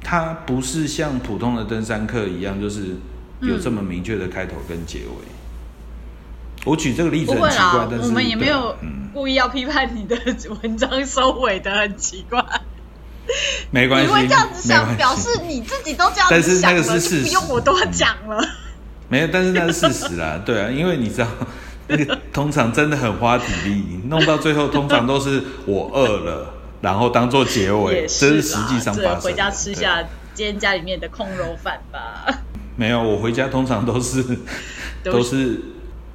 [0.00, 2.94] 它不是像普通的登山客一样，就是
[3.40, 5.04] 有这么明确的开头跟结尾。
[6.64, 8.76] 我举这个例子很奇怪，但是我们也没有
[9.12, 10.16] 故意要批判你的
[10.62, 12.44] 文章收尾的很奇怪。
[13.70, 16.82] 没关系，你会这样子想，表示你自己都这样子想了，
[17.22, 18.42] 不用我多讲了。
[19.08, 21.28] 没有，但是那是事实啦， 对啊，因为你知道，
[21.86, 29.20] 那个通常真的很花体力，弄到最后通常都是我饿了，然后当做结尾，这是实际上发生。
[29.20, 30.02] 回家吃下
[30.34, 32.26] 今天家里面的空肉饭吧。
[32.76, 34.24] 没有，我回家通常都是
[35.02, 35.60] 都是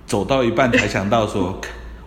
[0.07, 1.59] 走到一半才想到说。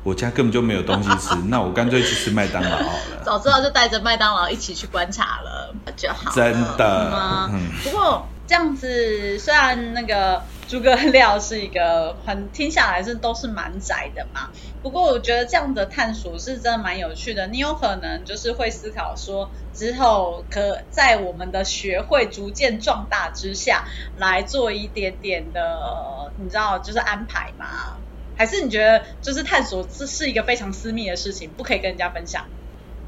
[0.07, 3.25] 我家根本就没有东西吃， 那我干脆去吃麦当劳好了。
[3.25, 6.31] 早知道就带着麦当劳一起去观察了就好。
[6.33, 7.51] 真的吗？
[7.83, 14.51] 不过这样子，虽然那个诸葛亮是一个很听下来是都是蛮窄的嘛，
[14.81, 17.49] 不过我觉得这样的探索是真的蛮有趣的。
[17.49, 23.85] 你有可能就是会思考说，之后可在我们的学会逐渐壮大之下，
[24.19, 27.97] 来做一点点的，你知道，就是安排嘛。
[28.37, 32.45] 还是你觉得就是探索这是一个非常私密的事情，不可以跟人家分享？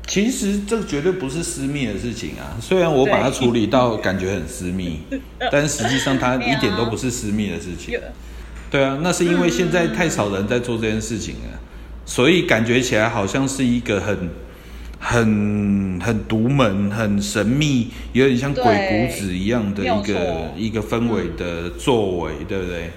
[0.06, 2.56] 其实这绝对不是私密的事情啊！
[2.62, 5.00] 虽然我把它处理到感觉很私密，
[5.52, 8.00] 但实际上它一点都不是私密的事情。
[8.70, 11.60] 对啊，那是因为现在太少人在做这件事情了，
[12.06, 14.30] 所以感觉起来好像是一个很、
[14.98, 22.90] 很、很独门、很神秘，有点像鬼谷子一样的一个一个氛围的作为，对不对？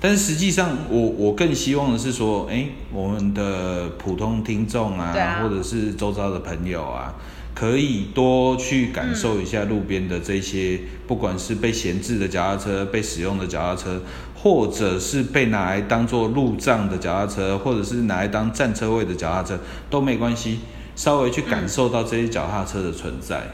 [0.00, 7.14] 但是实际上，我我更希望的是说，哎，我们的普通听众啊，或者是周遭的朋友啊，
[7.52, 10.78] 可以多去感受一下路边的这些，
[11.08, 14.00] 不管是被闲置的脚踏车、被使用的脚踏车，
[14.36, 19.58] 或者是被拿来当做路障的脚踏车，或者是拿来当占车位的脚踏车
[19.90, 20.60] 都没关系，
[20.94, 23.48] 稍微去感受到这些脚踏车的存在。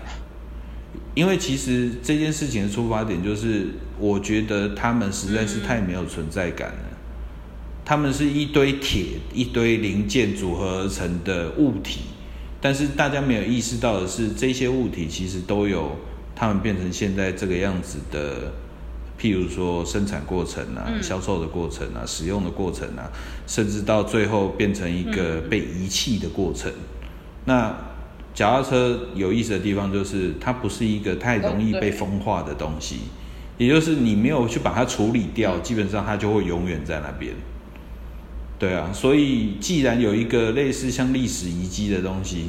[1.15, 6.79] 因为其实这件事情的出发点就是，我觉得他们实在是太没有存在感了。
[7.85, 12.01] 他们是一堆铁、一堆零件组合而成的物体，
[12.61, 15.97] 但是大家没有意识到的是，这些物体其实都有
[16.35, 18.53] 他们变成现在这个样子的，
[19.21, 23.13] 譬如说生产过程啊、销售的过程啊、使用的过程啊，
[23.47, 26.73] 甚至到最后变成一个被遗弃的过程。
[27.45, 27.77] 那
[28.35, 32.97] 脚踏车有意思的地方就是，它不是一个太容易被风化的东西，
[33.59, 37.33] 也就是你没有去把它处理掉，基本上它就会永远在那边。
[38.59, 42.47] 对啊，所以既然有一个类似像历史遗迹的东西，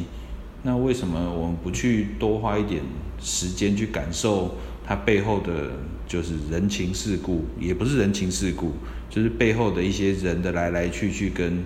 [0.64, 2.82] 那为什么我们不去多花一点
[3.22, 5.70] 时间去感受它背后的，
[6.08, 8.74] 就是人情世故，也不是人情世故，
[9.08, 11.64] 就是背后的一些人的来来去去跟。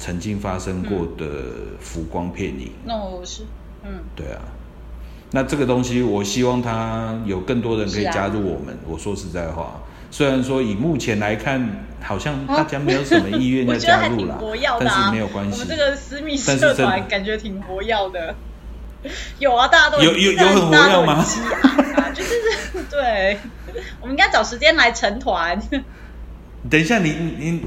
[0.00, 1.26] 曾经发生过的
[1.78, 3.42] 浮光片影，那我是，
[3.84, 4.40] 嗯，对啊，
[5.30, 8.78] 那这个东西，我希望他有更多人可以加入我们。
[8.88, 14.40] 我说实在话，虽然说以目前来看，好像大家没有什么意愿要 加入啦，
[14.80, 15.52] 但是没有关系。
[15.52, 18.34] 我们这个私密社团感觉挺活跃的，
[19.38, 21.22] 有啊，大家都有有有很活跃吗？
[22.14, 22.34] 就是
[22.90, 23.36] 对，
[24.00, 25.60] 我们应该找时间来成团。
[26.70, 27.62] 等一下，你你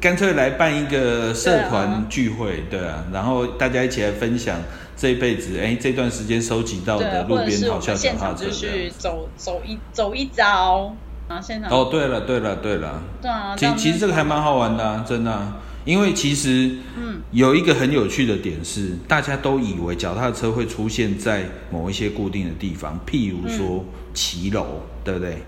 [0.00, 4.60] 干脆来办一个社团聚会，对啊，然后大家一起来分享
[4.96, 10.94] 这一辈子，哎，这段时间收集到的路边好笑脚踏车，就是走走一走一遭
[11.26, 11.70] 啊，现场。
[11.70, 15.52] 哦，对了对了对了，对啊，其其实这个还蛮好玩的，真的，
[15.84, 23.84] 因为其实嗯，有一个很有趣的点是，大家都以为脚踏车会出现在某一些固定的地方，譬如说
[24.14, 25.38] 骑楼，对不对？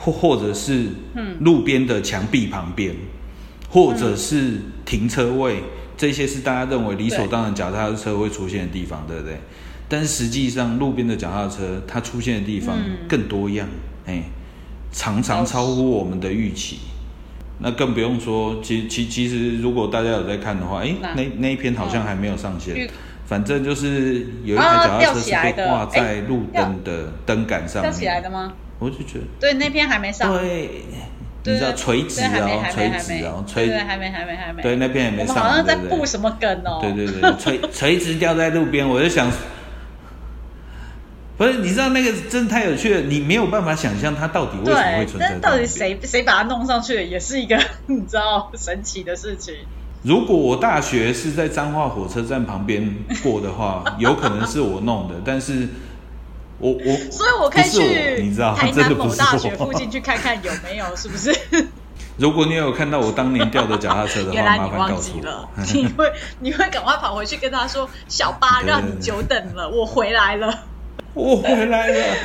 [0.00, 0.84] 或或者是
[1.40, 2.94] 路边的墙壁旁边，
[3.70, 5.62] 或者是停车位，
[5.96, 9.38] 这些是大家认为理所当然脚踏车会出现的地方，对不对？
[9.88, 12.76] 但是实际上，路边的脚踏车它出现的地方
[13.08, 13.66] 更多样，
[14.06, 14.22] 哎，
[14.92, 16.78] 常常超乎我们的预期。
[17.60, 21.22] 那更不用说，其其其实，如果大家有在看的话，哎，那。
[21.38, 22.88] 那一篇好像还没有上线。
[23.26, 27.92] 反正就是有一台脚踏车是被挂在路灯的灯杆上面。
[27.92, 28.54] 起来的吗？
[28.78, 30.82] 我就觉得，对那篇还没上，对，
[31.44, 39.30] 你知道垂直哦，垂直哦，垂，对，还没，还没，还没，对，那边也没上，好像在布什么梗哦，对对对，垂 垂直掉在路边，我就想，
[41.38, 49.54] 不是，你知道那个真的太有趣了，你没有办法想象它到底为什么会存在，到底谁谁把它弄上去的，也是一个你知道神奇的事情。
[50.02, 55.68] 如果我大学是在彰化火车站旁边过的话，有可能是我弄的，但是。
[56.58, 61.34] 我我， 所以我可以去你知道台南某大学附近去看看有没有， 是不是？
[62.18, 65.48] 如果你有看到我当年掉的脚踏车的话，麻烦告诉我。
[65.72, 70.64] 你会你会赶快跑回去跟他说：“小八让你久等了，我回来了，
[71.14, 72.16] 我回来了。”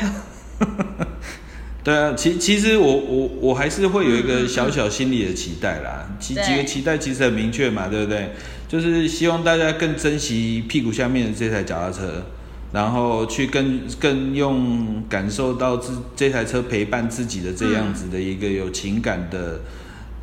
[1.83, 6.07] 对啊，其其实我我我还是会有一个小小心理的期待啦。
[6.19, 8.31] 几几个期待其实很明确嘛，对不对？
[8.67, 12.23] 就是希望大家更珍惜屁股下面的这台脚踏车。
[12.73, 19.61] 然后去更更用感受到自这台车陪伴自己的这样子的一个有情感的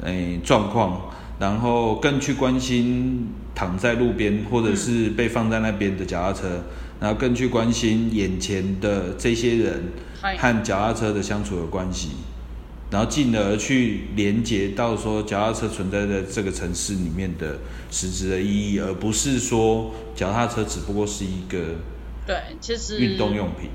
[0.03, 6.65] 诶状况，然后更去关心躺在路边或者是被放在那边的脚踏车，
[6.99, 9.85] 然后更去关心眼前的这些人
[10.21, 12.09] 和脚踏车的相处的关系，
[12.91, 17.59] 然后进而去连接到说脚踏车存在在这个城市里面的
[17.93, 21.59] 实质的意义，而不是说脚踏车只不过是一个。
[22.31, 23.71] 对，其实运动用品，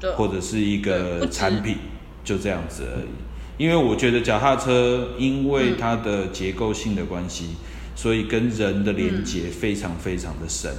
[0.00, 1.76] 对，或者是一个产品，
[2.24, 3.62] 就这样子而已。
[3.62, 7.56] 因为我觉得脚踏车因为它的结构性的关系，
[7.94, 10.72] 所以跟人的连接非常非常的深。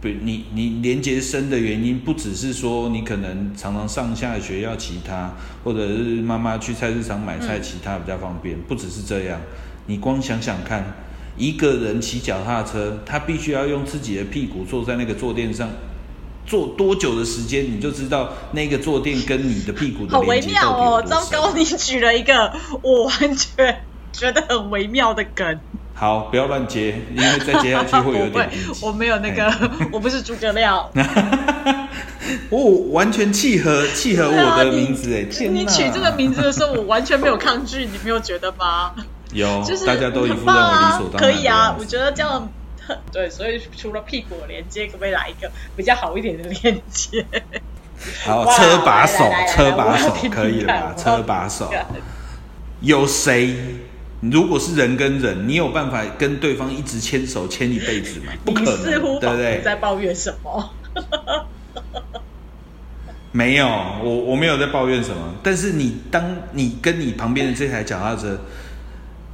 [0.00, 5.34] 不，你你连接深的原因，不只是说你可能常常上下学要骑它，
[5.64, 9.40] 或者是妈妈去菜市场买菜骑它比较方便，不只是这样。
[9.86, 10.84] 你光想想看。
[11.40, 15.70] 一个人骑脚踏车，他必须要用自己的屁股坐在那个坐垫上，
[16.46, 23.82] 坐多久的时间，你就知道那个坐垫跟你的屁股的连接到底糟糕，你举了一个我完全
[24.12, 25.58] 觉得很微妙的梗。
[25.94, 28.50] 好，不要乱接，因为再接下去会有点
[28.82, 29.50] 我没有那个，
[29.92, 30.88] 我不是诸葛亮。
[32.50, 32.58] 哦，
[32.90, 35.26] 完全契合契合我的名字哎！
[35.48, 38.92] 你取这个名字的时候，我完全没有抗拒，你没有觉得吗？
[39.32, 41.20] 有，就是大家都一副认为理所当然。
[41.20, 42.48] 可以啊，我觉得这样
[43.12, 47.24] 对，所以除了屁股连接，可不可以来一个比较好一点的连接？
[48.24, 50.94] 好，车把手，车把手可以了吧？
[50.96, 51.70] 车把手。
[52.80, 53.56] 有谁？
[54.20, 58.32] 如果是人跟人，你有办法跟对方一直牵手牵一辈子吗？
[58.44, 59.60] 不可能，对不对？
[59.62, 60.70] 在抱怨什么？
[63.32, 63.66] 没有，
[64.02, 65.34] 我我没有在抱怨什么。
[65.42, 68.38] 但是你当你跟你旁边的这台脚踏车。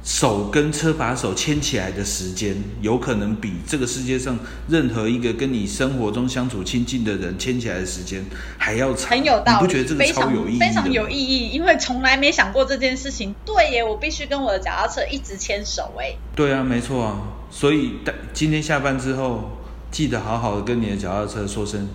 [0.07, 4.39] 手跟车把手牵起来的时间，有可能比这个世界上
[4.69, 8.23] 任何一个跟你生活中相处亲近的人牵起来的时间
[8.57, 9.09] 还要长。
[9.11, 10.59] 很有道理，不觉得这个超有意义？
[10.59, 13.35] 非常有意义，因为从来没想过这件事情。
[13.45, 16.15] 对耶，我必须跟我的脚踏车一直牵手哎。
[16.33, 17.21] 对啊，没错啊。
[17.51, 17.95] 所以
[18.31, 19.57] 今天下班之后，
[19.91, 21.85] 记得好好的跟你的脚踏车说声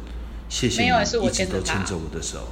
[0.50, 2.46] 谢谢，一直都牵着我的手。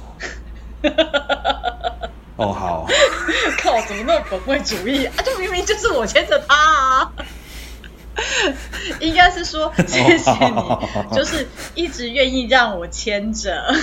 [2.41, 2.87] 哦，好。
[3.61, 5.13] 靠，怎么那么本位主义啊？
[5.23, 7.11] 就明明就是我牵着他啊！
[8.99, 13.73] 应该是说谢谢你，就是一直愿意让我牵着。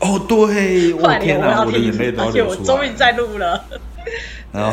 [0.00, 2.58] 哦，对，我天哪，我的眼泪都要流出来。
[2.58, 3.64] 我终于在录了。
[4.52, 4.72] 然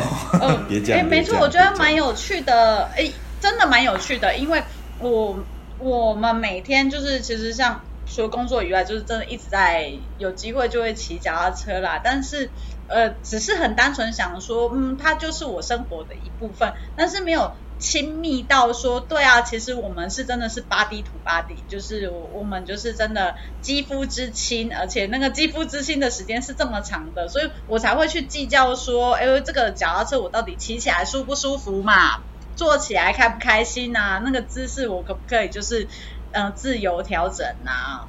[0.90, 2.90] 哎，没错，我觉得蛮有趣的。
[2.96, 3.10] 哎，
[3.40, 4.62] 真的蛮有趣的，因为
[4.98, 5.38] 我
[5.78, 12.50] 我们每天就是其实像除了工作以外，就是真的一直在有机会就会骑脚踏车啦，但是。
[12.88, 32.24] 呃，只是很单纯想说，嗯，它就是我生活的一部分，但是没有亲密到说，对啊，其实我们是真的是巴蒂土巴蒂，就是我们就是真的肌肤之亲，而且那个肌肤之亲的时间是这么长的，所以我才会去计较说，哎，这个脚踏车我到底骑起来舒不舒服嘛，
[32.56, 35.88] 坐起来开不开心啊，那个姿势我可不可以就是
[36.32, 38.08] 嗯自由调整啊？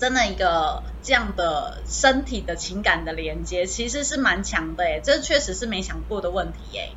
[0.00, 6.92] 真的一个这样的身体的情感的连接，其实是蛮强的诶，这确实是没想过的问题诶。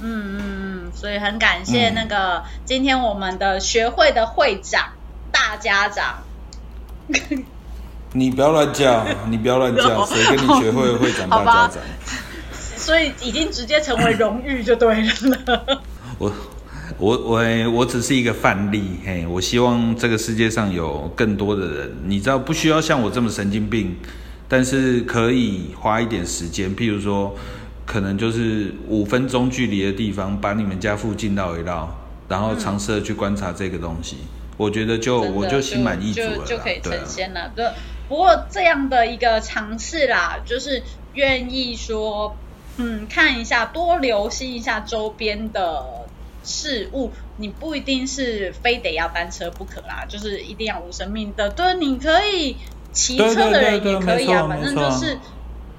[0.00, 0.42] 嗯嗯
[0.86, 4.94] 嗯，所以很感谢那个今天我们的学会的会长
[5.30, 6.24] 大家长。
[8.12, 11.82] 你不要乱叫，你不要乱叫， 谁跟你学会会长大家长？
[12.76, 15.82] 所以已经直接成为荣誉就对了。
[16.18, 16.32] 我。
[16.98, 23.94] 我我我只是一个范例，嘿，我希望这个世界上有更多的人，你知道不需要像我这么神经病，
[24.48, 27.36] 但是可以花一点时间，譬如说，
[27.86, 31.88] 可能就是五分钟距离的地方，把你们家附近绕一绕，
[32.28, 34.16] 然后尝试的去观察这个东西，
[34.56, 37.52] 我觉得就我就心满意足了，就可以成仙了。
[37.54, 37.64] 对，
[38.08, 40.82] 不过这样的一个尝试啦，就是
[41.14, 42.36] 愿意说，
[42.78, 45.84] 嗯，看一下，多留心一下周边的。
[46.44, 51.50] 事物，你不一定是非得要单车不可啦，就是一定要无生命的。
[51.50, 52.56] 对，你可以
[52.92, 55.18] 骑车的人也可以啊，反正就是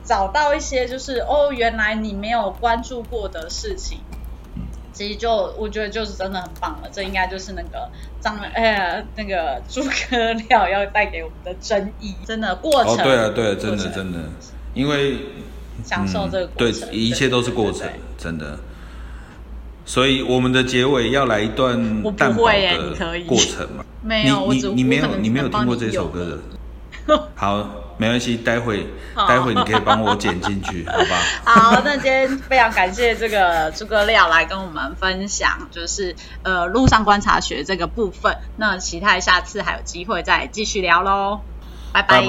[0.04, 4.00] 找到一些就是哦，原来你没有关注过的事情，
[4.94, 6.90] 其实就我觉得就是真的很棒了。
[6.92, 7.90] 这应该就是那个
[8.20, 12.94] 张哎那个诸葛亮要带给我们的真意，真的过程。
[12.94, 14.20] 哦，对啊，对啊，真的真的，
[14.74, 15.18] 因为
[15.84, 17.88] 享受这个对，一切都是过程，
[18.18, 18.60] 真的。
[19.90, 21.76] 所以我们的结尾要来一段
[22.16, 23.84] 淡薄的过程嘛？
[24.06, 26.40] 没有，你你你没有你没有听过这首歌
[27.08, 27.30] 的？
[27.34, 27.68] 好，
[27.98, 28.86] 没关系，待会
[29.28, 31.16] 待会你可以帮我剪进去， 好吧？
[31.44, 38.38] 好，那今天非常感谢这个诸葛亮来跟我们分享，就是呃路上观察学这个部分。
[38.58, 41.40] 那期待下次还有机会再继续聊喽，
[41.92, 42.20] 拜拜。